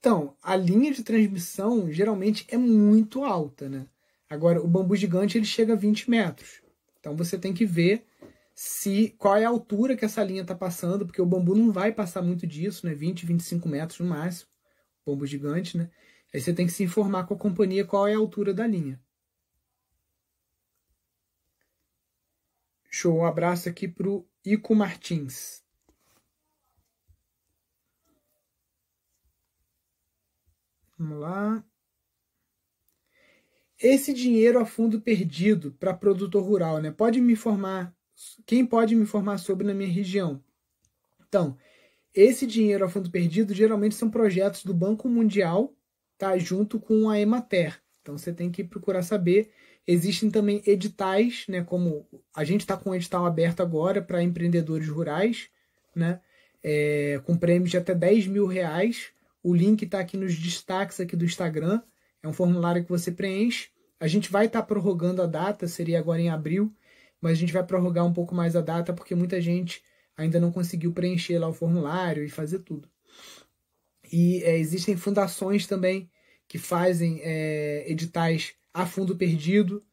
[0.00, 3.86] Então, a linha de transmissão geralmente é muito alta, né?
[4.30, 6.62] Agora, o bambu gigante ele chega a 20 metros.
[6.98, 8.06] Então você tem que ver
[8.54, 11.92] se qual é a altura que essa linha está passando, porque o bambu não vai
[11.92, 12.94] passar muito disso, né?
[12.94, 14.50] 20, 25 metros no máximo.
[15.04, 15.90] Bambu gigante, né?
[16.32, 18.98] Aí você tem que se informar com a companhia qual é a altura da linha.
[22.90, 25.62] Show, um abraço aqui pro Ico Martins.
[31.00, 31.64] Vamos lá.
[33.78, 36.90] Esse dinheiro a fundo perdido para produtor rural, né?
[36.90, 37.96] Pode me informar,
[38.44, 40.44] quem pode me informar sobre na minha região?
[41.26, 41.56] Então,
[42.14, 45.74] esse dinheiro a fundo perdido geralmente são projetos do Banco Mundial,
[46.18, 46.36] tá?
[46.36, 47.80] Junto com a Emater.
[48.02, 49.50] Então você tem que procurar saber.
[49.86, 51.64] Existem também editais, né?
[51.64, 55.48] Como a gente está com um edital aberto agora para empreendedores rurais,
[55.96, 56.20] né?
[56.62, 61.16] É, com prêmios de até 10 mil reais o link está aqui nos destaques aqui
[61.16, 61.82] do Instagram.
[62.22, 63.68] É um formulário que você preenche.
[63.98, 66.74] A gente vai estar tá prorrogando a data, seria agora em abril,
[67.20, 69.82] mas a gente vai prorrogar um pouco mais a data porque muita gente
[70.16, 72.88] ainda não conseguiu preencher lá o formulário e fazer tudo.
[74.12, 76.10] E é, existem fundações também
[76.48, 79.84] que fazem é, editais a fundo perdido.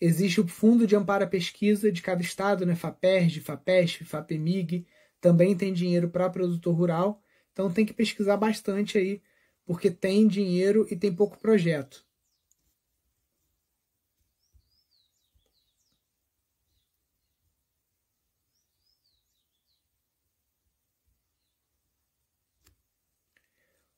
[0.00, 2.74] Existe o Fundo de Amparo à Pesquisa de cada estado, né?
[2.74, 4.86] FAPERJ, FAPESP, FAPEMIG,
[5.20, 7.22] também tem dinheiro para produtor rural.
[7.58, 9.20] Então tem que pesquisar bastante aí,
[9.66, 12.06] porque tem dinheiro e tem pouco projeto.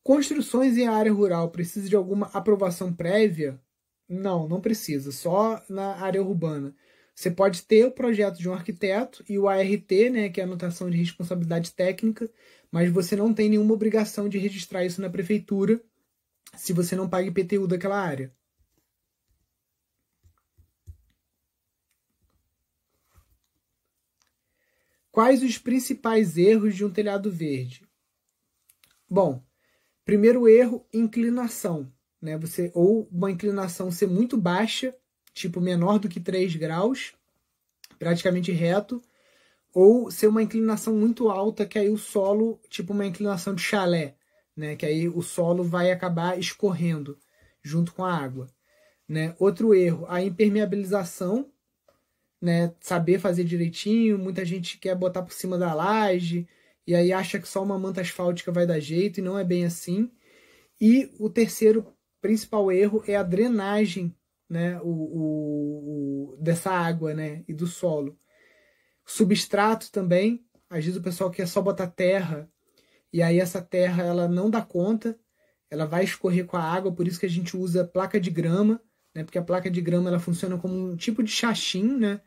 [0.02, 3.60] Construções em área rural precisa de alguma aprovação prévia?
[4.08, 6.74] Não, não precisa, só na área urbana.
[7.14, 10.46] Você pode ter o projeto de um arquiteto e o ART, né, que é a
[10.46, 12.30] anotação de responsabilidade técnica,
[12.70, 15.82] mas você não tem nenhuma obrigação de registrar isso na prefeitura
[16.56, 18.32] se você não paga IPTU daquela área.
[25.10, 27.84] Quais os principais erros de um telhado verde?
[29.08, 29.44] Bom,
[30.04, 31.92] primeiro erro, inclinação.
[32.22, 32.38] né?
[32.38, 34.94] Você ou uma inclinação ser muito baixa,
[35.32, 37.14] tipo menor do que 3 graus,
[37.98, 39.02] praticamente reto,
[39.74, 44.16] ou ser uma inclinação muito alta, que aí o solo, tipo uma inclinação de chalé,
[44.56, 44.76] né?
[44.76, 47.18] Que aí o solo vai acabar escorrendo
[47.62, 48.48] junto com a água,
[49.08, 49.34] né?
[49.38, 51.50] Outro erro, a impermeabilização,
[52.40, 52.74] né?
[52.80, 56.48] Saber fazer direitinho, muita gente quer botar por cima da laje
[56.86, 59.64] e aí acha que só uma manta asfáltica vai dar jeito e não é bem
[59.64, 60.10] assim.
[60.80, 61.86] E o terceiro
[62.20, 64.14] principal erro é a drenagem,
[64.48, 64.80] né?
[64.82, 67.44] O, o, o dessa água, né?
[67.46, 68.18] E do solo.
[69.10, 72.48] Substrato também, às vezes o pessoal quer só botar terra
[73.12, 75.18] e aí essa terra ela não dá conta,
[75.68, 78.80] ela vai escorrer com a água, por isso que a gente usa placa de grama,
[79.12, 79.24] né?
[79.24, 82.20] Porque a placa de grama ela funciona como um tipo de chachim, né?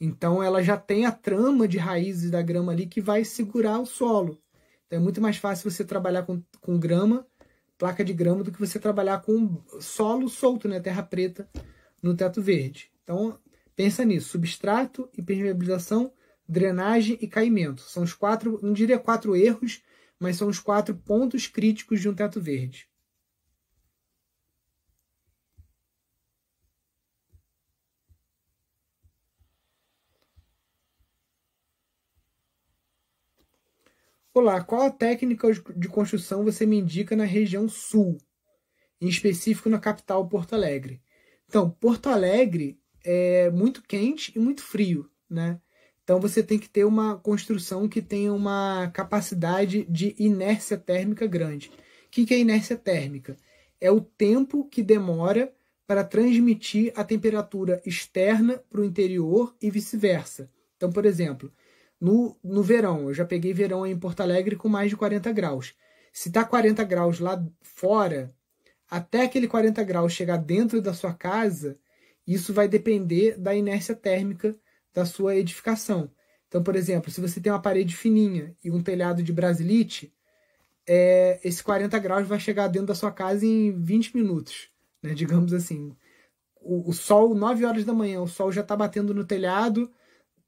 [0.00, 3.86] Então ela já tem a trama de raízes da grama ali que vai segurar o
[3.86, 4.42] solo.
[4.84, 7.24] Então é muito mais fácil você trabalhar com, com grama,
[7.78, 10.80] placa de grama, do que você trabalhar com solo solto, né?
[10.80, 11.48] Terra preta
[12.02, 12.90] no teto verde.
[13.04, 13.38] Então
[13.76, 16.12] pensa nisso: substrato, impermeabilização,
[16.48, 17.82] drenagem e caimento.
[17.82, 19.82] São os quatro, não diria quatro erros,
[20.18, 22.88] mas são os quatro pontos críticos de um teto verde.
[34.32, 38.18] Olá, qual técnica de construção você me indica na região sul,
[39.00, 41.02] em específico na capital Porto Alegre?
[41.48, 45.58] Então, Porto Alegre é muito quente e muito frio, né?
[46.06, 51.68] Então você tem que ter uma construção que tenha uma capacidade de inércia térmica grande.
[52.06, 53.36] O que é inércia térmica?
[53.80, 55.52] É o tempo que demora
[55.84, 60.48] para transmitir a temperatura externa para o interior e vice-versa.
[60.76, 61.52] Então, por exemplo,
[62.00, 65.74] no, no verão, eu já peguei verão em Porto Alegre com mais de 40 graus.
[66.12, 68.32] Se está 40 graus lá fora,
[68.88, 71.76] até aquele 40 graus chegar dentro da sua casa,
[72.24, 74.56] isso vai depender da inércia térmica
[74.96, 76.10] da sua edificação.
[76.48, 80.10] Então, por exemplo, se você tem uma parede fininha e um telhado de brasilite,
[80.88, 84.70] é, esse 40 graus vai chegar dentro da sua casa em 20 minutos,
[85.02, 85.12] né?
[85.14, 85.94] digamos assim.
[86.58, 89.92] O, o sol, 9 horas da manhã, o sol já está batendo no telhado,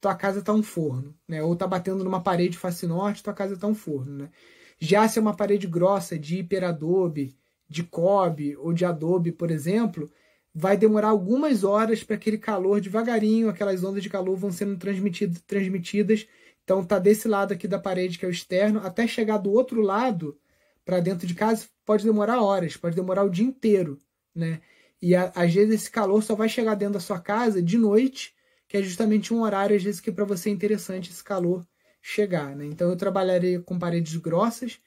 [0.01, 1.43] tua casa está um forno, né?
[1.43, 4.31] Ou está batendo numa parede face norte, tua casa está um forno, né?
[4.79, 7.37] Já se é uma parede grossa de hiperadobe,
[7.69, 10.11] de cobre ou de adobe, por exemplo,
[10.59, 15.41] vai demorar algumas horas para aquele calor devagarinho, aquelas ondas de calor vão sendo transmitidas,
[15.47, 16.27] transmitidas.
[16.65, 19.81] Então tá desse lado aqui da parede que é o externo, até chegar do outro
[19.81, 20.37] lado
[20.85, 23.99] para dentro de casa pode demorar horas, pode demorar o dia inteiro,
[24.35, 24.61] né?
[25.01, 28.35] E a, às vezes esse calor só vai chegar dentro da sua casa de noite,
[28.67, 31.65] que é justamente um horário às vezes que para você é interessante esse calor
[32.03, 32.67] chegar, né?
[32.67, 34.81] Então eu trabalharia com paredes grossas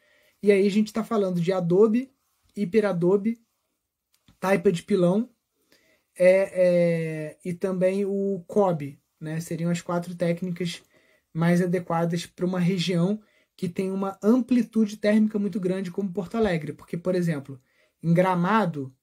[0.43, 2.11] e aí a gente está falando de adobe,
[2.57, 3.39] hiperadobe,
[4.37, 5.29] taipa de pilão
[6.17, 9.39] é, é, e também o COB, né?
[9.39, 10.81] Seriam as quatro técnicas
[11.33, 13.21] mais adequadas para uma região
[13.55, 17.61] que tem uma amplitude térmica muito grande como Porto Alegre, porque por exemplo,
[18.01, 18.93] em Gramado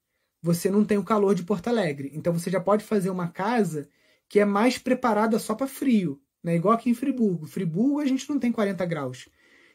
[0.41, 3.89] você não tem o calor de Porto Alegre, então você já pode fazer uma casa
[4.27, 6.55] que é mais preparada só para frio, né?
[6.55, 7.47] Igual aqui em Friburgo.
[7.47, 9.29] Friburgo a gente não tem 40 graus,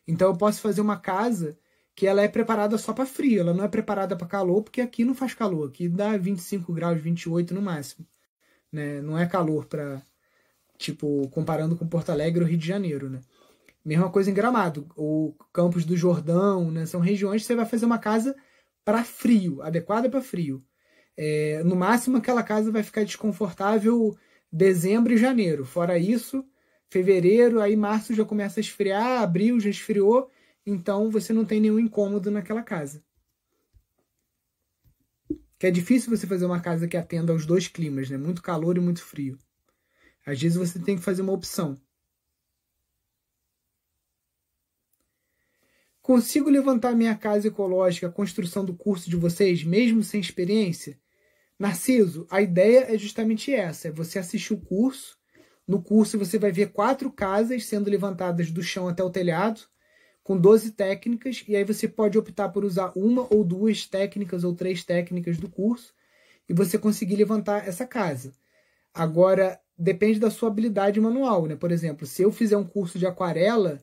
[0.07, 1.59] então eu posso fazer uma casa
[1.95, 5.05] que ela é preparada só para frio, ela não é preparada para calor, porque aqui
[5.05, 8.07] não faz calor, aqui dá 25 graus, 28 no máximo.
[8.73, 9.01] Né?
[9.01, 10.03] Não é calor para
[10.77, 13.21] tipo, comparando com Porto Alegre ou Rio de Janeiro, né?
[13.85, 16.87] Mesma coisa em Gramado, ou Campos do Jordão, né?
[16.87, 18.35] São regiões que você vai fazer uma casa
[18.85, 20.65] para frio, adequada para frio.
[21.17, 24.17] É, no máximo, aquela casa vai ficar desconfortável
[24.51, 25.65] dezembro e janeiro.
[25.65, 26.45] Fora isso,
[26.89, 30.31] fevereiro, aí março já começa a esfriar, abril já esfriou,
[30.67, 33.05] então você não tem nenhum incômodo naquela casa.
[35.59, 38.17] Que é difícil você fazer uma casa que atenda aos dois climas, né?
[38.17, 39.39] Muito calor e muito frio.
[40.27, 41.77] Às vezes você tem que fazer uma opção.
[46.01, 51.01] Consigo levantar minha casa ecológica, a construção do curso de vocês, mesmo sem experiência?
[51.59, 55.17] Narciso, a ideia é justamente essa: é você assistir o curso.
[55.67, 59.63] No curso você vai ver quatro casas sendo levantadas do chão até o telhado
[60.25, 64.55] com 12 técnicas, e aí você pode optar por usar uma ou duas técnicas ou
[64.55, 65.93] três técnicas do curso
[66.49, 68.33] e você conseguir levantar essa casa.
[68.93, 71.57] Agora, depende da sua habilidade manual, né?
[71.57, 73.83] Por exemplo, se eu fizer um curso de aquarela,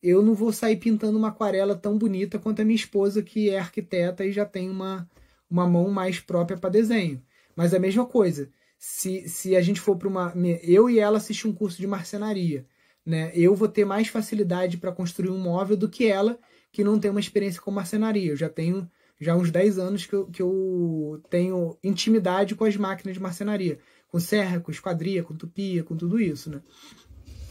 [0.00, 3.58] eu não vou sair pintando uma aquarela tão bonita quanto a minha esposa, que é
[3.58, 5.10] arquiteta e já tem uma,
[5.50, 7.20] uma mão mais própria para desenho.
[7.56, 10.32] Mas a mesma coisa, se, se a gente for para uma.
[10.62, 12.66] Eu e ela assistir um curso de marcenaria
[13.04, 13.32] né?
[13.34, 16.38] Eu vou ter mais facilidade para construir um móvel do que ela,
[16.70, 18.30] que não tem uma experiência com marcenaria.
[18.30, 18.88] Eu já tenho
[19.20, 23.78] já uns 10 anos que eu, que eu tenho intimidade com as máquinas de marcenaria,
[24.08, 26.60] com serra, com esquadria, com tupia, com tudo isso, né?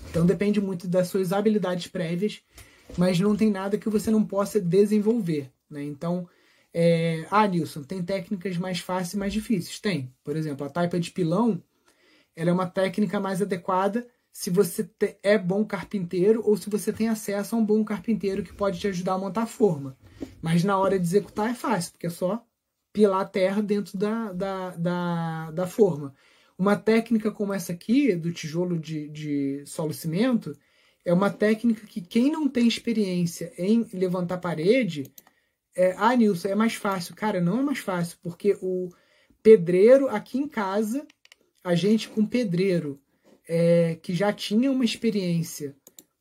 [0.10, 2.42] Então depende muito das suas habilidades prévias,
[2.98, 5.82] mas não tem nada que você não possa desenvolver, né?
[5.84, 6.28] Então,
[6.74, 7.26] é...
[7.32, 9.80] ah, Nilson, tem técnicas mais fáceis e mais difíceis?
[9.80, 10.14] Tem.
[10.24, 11.64] Por exemplo, a taipa de pilão,
[12.36, 14.90] ela é uma técnica mais adequada se você
[15.22, 18.88] é bom carpinteiro ou se você tem acesso a um bom carpinteiro que pode te
[18.88, 19.98] ajudar a montar a forma.
[20.42, 22.46] Mas na hora de executar é fácil, porque é só
[22.94, 26.14] pilar a terra dentro da, da, da, da forma.
[26.58, 30.56] Uma técnica como essa aqui, do tijolo de, de solo cimento,
[31.04, 35.12] é uma técnica que quem não tem experiência em levantar parede,
[35.76, 37.16] é, ah, Nilson, é mais fácil.
[37.16, 38.90] Cara, não é mais fácil, porque o
[39.42, 41.06] pedreiro aqui em casa,
[41.64, 43.02] a gente com pedreiro
[43.48, 45.76] é, que já tinha uma experiência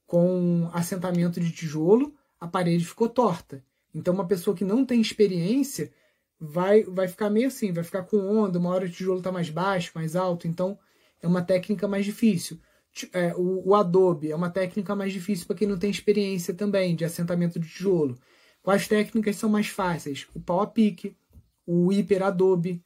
[0.06, 3.64] com assentamento de tijolo, a parede ficou torta.
[3.94, 5.92] Então, uma pessoa que não tem experiência
[6.38, 9.50] vai, vai ficar meio assim, vai ficar com onda, uma hora o tijolo está mais
[9.50, 10.78] baixo, mais alto, então
[11.22, 12.58] é uma técnica mais difícil.
[13.12, 16.96] É, o, o, Adobe é uma técnica mais difícil para quem não tem experiência também
[16.96, 18.18] de assentamento de tijolo.
[18.62, 20.26] Quais técnicas são mais fáceis?
[20.34, 21.16] O pau a pique,
[21.66, 22.82] o hiper Adobe,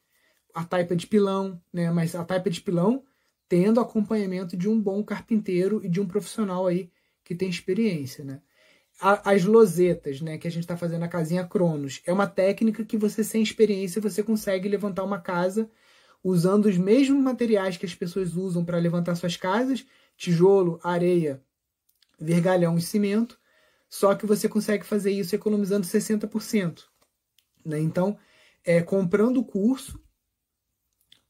[0.53, 1.91] a taipa de pilão, né?
[1.91, 3.03] Mas a taipa de pilão
[3.49, 6.91] tendo acompanhamento de um bom carpinteiro e de um profissional aí
[7.23, 8.41] que tem experiência, né?
[9.01, 12.97] As losetas, né, que a gente está fazendo na casinha Cronos, é uma técnica que
[12.97, 15.69] você sem experiência você consegue levantar uma casa
[16.23, 19.85] usando os mesmos materiais que as pessoas usam para levantar suas casas,
[20.17, 21.43] tijolo, areia,
[22.19, 23.39] vergalhão e cimento,
[23.91, 26.85] só que você consegue fazer isso economizando 60%.
[27.65, 27.81] Né?
[27.81, 28.17] Então,
[28.65, 30.01] é, comprando o curso,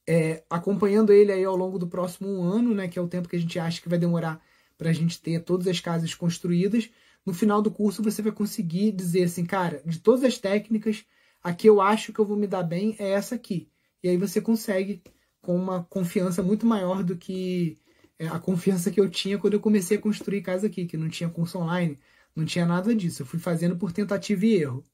[0.07, 3.37] é, acompanhando ele aí ao longo do próximo ano, né, que é o tempo que
[3.37, 4.43] a gente acha que vai demorar
[4.77, 6.91] para a gente ter todas as casas construídas.
[7.25, 11.05] No final do curso você vai conseguir dizer assim, cara, de todas as técnicas,
[11.43, 13.69] a que eu acho que eu vou me dar bem é essa aqui.
[14.03, 15.03] E aí você consegue
[15.41, 17.79] com uma confiança muito maior do que
[18.19, 21.09] é, a confiança que eu tinha quando eu comecei a construir casa aqui, que não
[21.09, 21.99] tinha curso online,
[22.35, 23.23] não tinha nada disso.
[23.23, 24.87] Eu fui fazendo por tentativa e erro.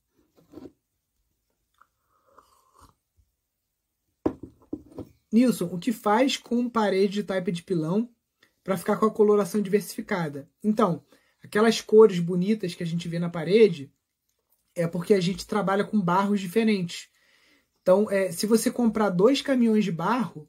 [5.33, 8.09] Nilson, o que faz com parede de taipa de pilão
[8.65, 10.49] para ficar com a coloração diversificada?
[10.63, 11.03] Então,
[11.43, 13.93] aquelas cores bonitas que a gente vê na parede
[14.75, 17.09] é porque a gente trabalha com barros diferentes.
[17.83, 20.49] Então, é, se você comprar dois caminhões de barro,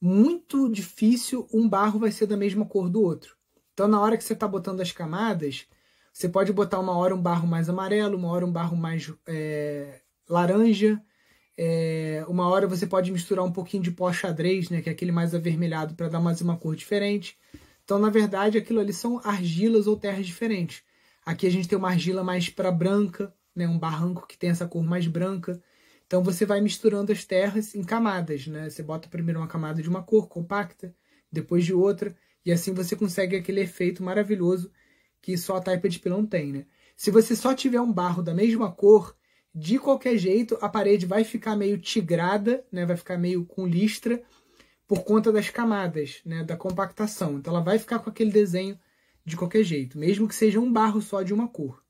[0.00, 3.36] muito difícil um barro vai ser da mesma cor do outro.
[3.72, 5.66] Então, na hora que você está botando as camadas,
[6.12, 10.00] você pode botar uma hora um barro mais amarelo, uma hora um barro mais é,
[10.28, 11.02] laranja,
[11.56, 15.12] é, uma hora você pode misturar um pouquinho de pó xadrez, né, que é aquele
[15.12, 17.38] mais avermelhado, para dar mais uma cor diferente.
[17.84, 20.82] Então, na verdade, aquilo ali são argilas ou terras diferentes.
[21.24, 24.68] Aqui a gente tem uma argila mais para branca, né, um barranco que tem essa
[24.68, 25.60] cor mais branca.
[26.06, 28.70] Então você vai misturando as terras em camadas, né?
[28.70, 30.94] Você bota primeiro uma camada de uma cor compacta,
[31.32, 34.70] depois de outra, e assim você consegue aquele efeito maravilhoso
[35.20, 36.66] que só a taipa de pilão tem, né?
[36.96, 39.15] Se você só tiver um barro da mesma cor,
[39.58, 42.84] de qualquer jeito, a parede vai ficar meio tigrada, né?
[42.84, 44.22] vai ficar meio com listra,
[44.86, 46.44] por conta das camadas, né?
[46.44, 47.38] da compactação.
[47.38, 48.78] Então ela vai ficar com aquele desenho
[49.24, 51.82] de qualquer jeito, mesmo que seja um barro só de uma cor.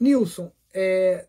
[0.00, 1.28] Nilson, é,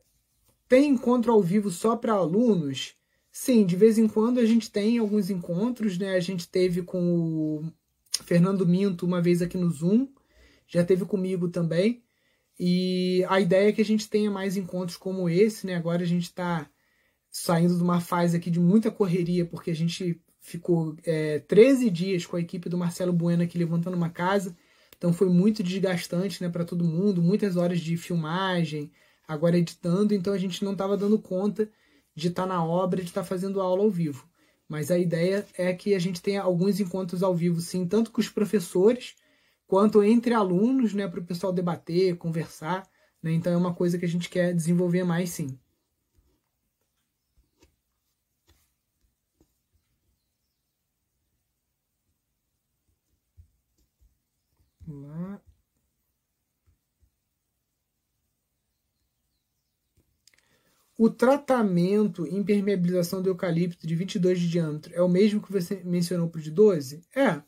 [0.70, 2.98] tem encontro ao vivo só para alunos?
[3.40, 6.16] Sim, de vez em quando a gente tem alguns encontros, né?
[6.16, 7.72] A gente teve com o
[8.24, 10.08] Fernando Minto uma vez aqui no Zoom,
[10.68, 12.04] já teve comigo também.
[12.60, 15.76] E a ideia é que a gente tenha mais encontros como esse, né?
[15.76, 16.68] Agora a gente está
[17.30, 22.26] saindo de uma fase aqui de muita correria, porque a gente ficou é, 13 dias
[22.26, 24.58] com a equipe do Marcelo Bueno aqui levantando uma casa.
[24.98, 28.92] Então foi muito desgastante né, para todo mundo, muitas horas de filmagem,
[29.28, 31.70] agora editando, então a gente não estava dando conta
[32.18, 34.28] de estar tá na obra, de estar tá fazendo aula ao vivo.
[34.68, 38.20] Mas a ideia é que a gente tenha alguns encontros ao vivo, sim, tanto com
[38.20, 39.16] os professores
[39.68, 42.90] quanto entre alunos, né, para o pessoal debater, conversar.
[43.22, 43.34] Né?
[43.34, 45.60] Então é uma coisa que a gente quer desenvolver mais, sim.
[54.88, 55.40] Lá.
[60.98, 66.28] O tratamento impermeabilização do eucalipto de 22 de diâmetro é o mesmo que você mencionou
[66.28, 67.02] para o de 12?
[67.16, 67.40] É.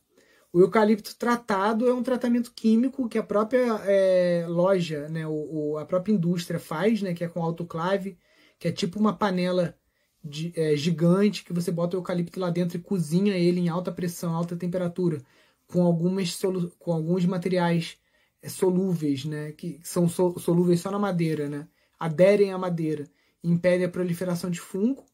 [0.53, 5.77] O eucalipto tratado é um tratamento químico que a própria é, loja, né, o, o,
[5.77, 8.17] a própria indústria faz, né, que é com autoclave,
[8.59, 9.75] que é tipo uma panela
[10.23, 13.91] de, é, gigante que você bota o eucalipto lá dentro e cozinha ele em alta
[13.91, 15.21] pressão, alta temperatura,
[15.67, 16.39] com, algumas
[16.77, 17.97] com alguns materiais
[18.41, 21.67] é, solúveis, né, que são solúveis só na madeira, né,
[21.99, 23.07] aderem à madeira,
[23.43, 25.05] impedem a proliferação de fungo.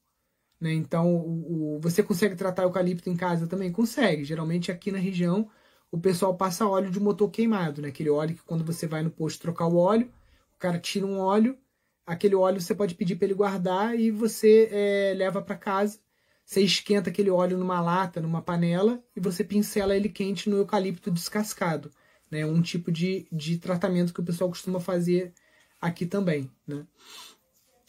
[0.59, 3.71] Né, então, o, o, você consegue tratar eucalipto em casa também?
[3.71, 4.23] Consegue.
[4.23, 5.49] Geralmente aqui na região
[5.91, 7.87] o pessoal passa óleo de motor queimado, né?
[7.87, 10.11] Aquele óleo que quando você vai no posto trocar o óleo,
[10.55, 11.57] o cara tira um óleo,
[12.05, 15.99] aquele óleo você pode pedir para ele guardar e você é, leva para casa.
[16.45, 21.09] Você esquenta aquele óleo numa lata, numa panela e você pincela ele quente no eucalipto
[21.09, 21.89] descascado.
[22.29, 22.45] Né?
[22.45, 25.33] Um tipo de, de tratamento que o pessoal costuma fazer
[25.81, 26.51] aqui também.
[26.67, 26.85] Né?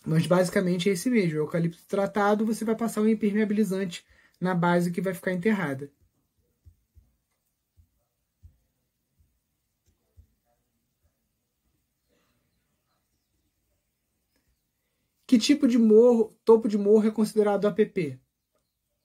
[0.07, 1.41] Mas basicamente é esse mesmo.
[1.41, 4.05] O eucalipto tratado, você vai passar um impermeabilizante
[4.41, 5.91] na base que vai ficar enterrada.
[15.27, 18.21] Que tipo de morro, topo de morro é considerado APP?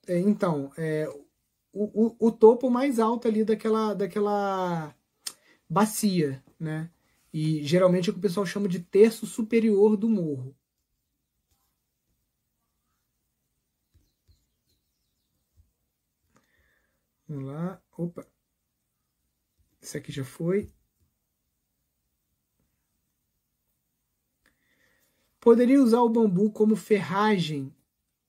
[0.07, 1.07] É, então, é,
[1.73, 4.95] o, o, o, topo mais alto ali daquela, daquela
[5.69, 6.89] bacia, né?
[7.33, 10.55] E geralmente é o que o pessoal chama de terço superior do morro.
[17.31, 17.81] Vamos lá.
[17.97, 18.27] Opa.
[19.81, 20.69] Esse aqui já foi.
[25.39, 27.73] Poderia usar o bambu como ferragem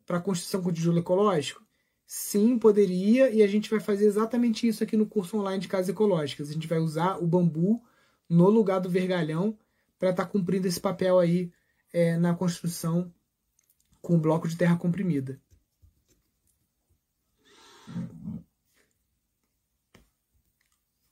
[0.06, 1.66] para construção com tijolo ecológico?
[2.06, 5.88] Sim, poderia, e a gente vai fazer exatamente isso aqui no curso online de casas
[5.88, 6.48] ecológicas.
[6.48, 7.82] A gente vai usar o bambu
[8.28, 9.58] no lugar do vergalhão
[9.98, 11.52] para estar tá cumprindo esse papel aí
[11.92, 13.12] é, na construção
[14.00, 15.40] com bloco de terra comprimida.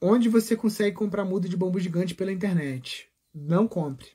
[0.01, 3.11] Onde você consegue comprar muda de bambu gigante pela internet?
[3.35, 4.09] Não compre.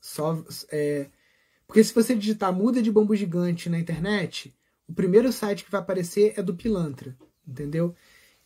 [0.00, 1.10] Só, é,
[1.66, 4.56] porque se você digitar muda de bambu gigante na internet,
[4.88, 7.14] o primeiro site que vai aparecer é do Pilantra,
[7.46, 7.94] entendeu?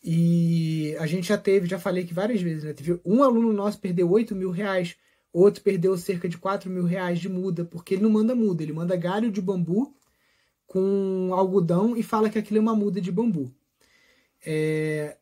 [0.03, 2.73] E a gente já teve, já falei que várias vezes, né?
[2.73, 4.97] Teve um aluno nosso perdeu 8 mil reais,
[5.33, 8.73] outro perdeu cerca de 4 mil reais de muda, porque ele não manda muda, ele
[8.73, 9.97] manda galho de bambu
[10.67, 13.55] com algodão e fala que aquilo é uma muda de bambu.
[14.45, 15.17] É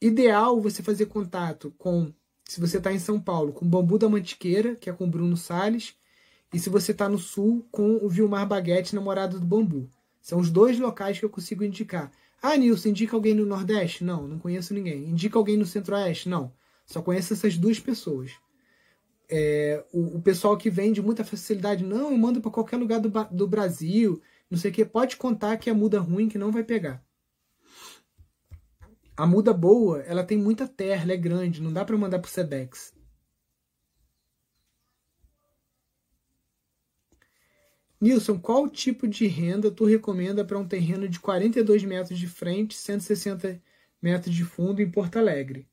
[0.00, 2.12] ideal você fazer contato com
[2.44, 5.96] se você está em São Paulo, com Bambu da Mantiqueira, que é com Bruno Salles,
[6.52, 9.90] e se você está no Sul, com o Vilmar Baguete, namorado do Bambu.
[10.22, 12.10] São os dois locais que eu consigo indicar.
[12.40, 14.04] Ah, Nilson, indica alguém no Nordeste?
[14.04, 15.08] Não, não conheço ninguém.
[15.08, 16.28] Indica alguém no Centro-Oeste?
[16.28, 16.52] Não.
[16.84, 18.32] Só conheço essas duas pessoas.
[19.28, 23.10] É, o, o, pessoal que vende muita facilidade, não, eu mando para qualquer lugar do,
[23.32, 26.62] do Brasil, não sei o que, pode contar que é muda ruim que não vai
[26.62, 27.04] pegar.
[29.16, 32.30] A muda boa, ela tem muita terra, ela é grande, não dá para mandar pro
[32.30, 32.94] Sedex.
[37.98, 42.76] Nilson, qual tipo de renda tu recomenda para um terreno de 42 metros de frente,
[42.76, 43.60] 160
[44.02, 45.66] metros de fundo em Porto Alegre?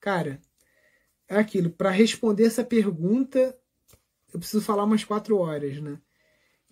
[0.00, 0.40] Cara,
[1.28, 1.70] é aquilo.
[1.70, 3.56] Para responder essa pergunta,
[4.32, 6.00] eu preciso falar umas quatro horas, né?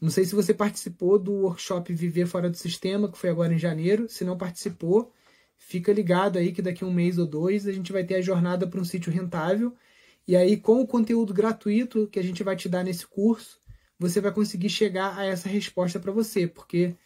[0.01, 3.59] Não sei se você participou do workshop Viver Fora do Sistema, que foi agora em
[3.59, 4.09] janeiro.
[4.09, 5.13] Se não participou,
[5.59, 8.21] Fica ligado aí que daqui a um mês ou dois a gente vai ter a
[8.23, 9.75] jornada para um sítio rentável.
[10.27, 13.61] E aí, com o conteúdo gratuito que a gente vai te dar nesse curso,
[13.99, 16.97] você vai conseguir chegar a essa resposta para você, porque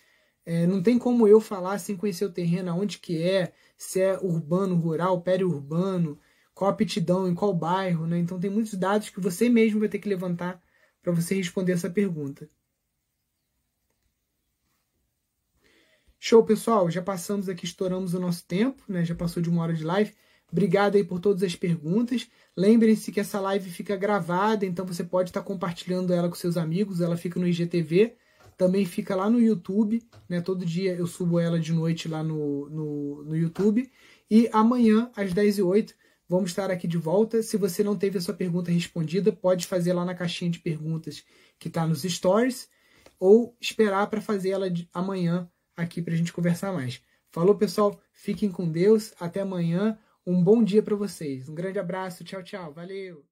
[0.44, 4.18] é, não tem como eu falar sem conhecer o terreno, aonde que é, se é
[4.18, 6.18] urbano, rural, periurbano,
[6.54, 8.18] qual aptidão, em qual bairro, né?
[8.18, 10.62] Então tem muitos dados que você mesmo vai ter que levantar
[11.02, 12.48] para você responder essa pergunta.
[16.22, 16.90] Show, pessoal.
[16.90, 19.02] Já passamos aqui, estouramos o nosso tempo, né?
[19.06, 20.12] Já passou de uma hora de live.
[20.52, 22.28] Obrigado aí por todas as perguntas.
[22.54, 27.00] Lembrem-se que essa live fica gravada, então você pode estar compartilhando ela com seus amigos.
[27.00, 28.16] Ela fica no IGTV,
[28.54, 30.42] também fica lá no YouTube, né?
[30.42, 33.90] Todo dia eu subo ela de noite lá no, no, no YouTube.
[34.30, 35.94] E amanhã, às 10h08,
[36.28, 37.42] vamos estar aqui de volta.
[37.42, 41.24] Se você não teve a sua pergunta respondida, pode fazer lá na caixinha de perguntas
[41.58, 42.68] que está nos stories,
[43.18, 47.02] ou esperar para fazer ela de, amanhã aqui para a gente conversar mais.
[47.30, 48.00] Falou, pessoal.
[48.12, 49.14] Fiquem com Deus.
[49.20, 49.98] Até amanhã.
[50.26, 51.48] Um bom dia para vocês.
[51.48, 52.24] Um grande abraço.
[52.24, 52.72] Tchau, tchau.
[52.72, 53.29] Valeu.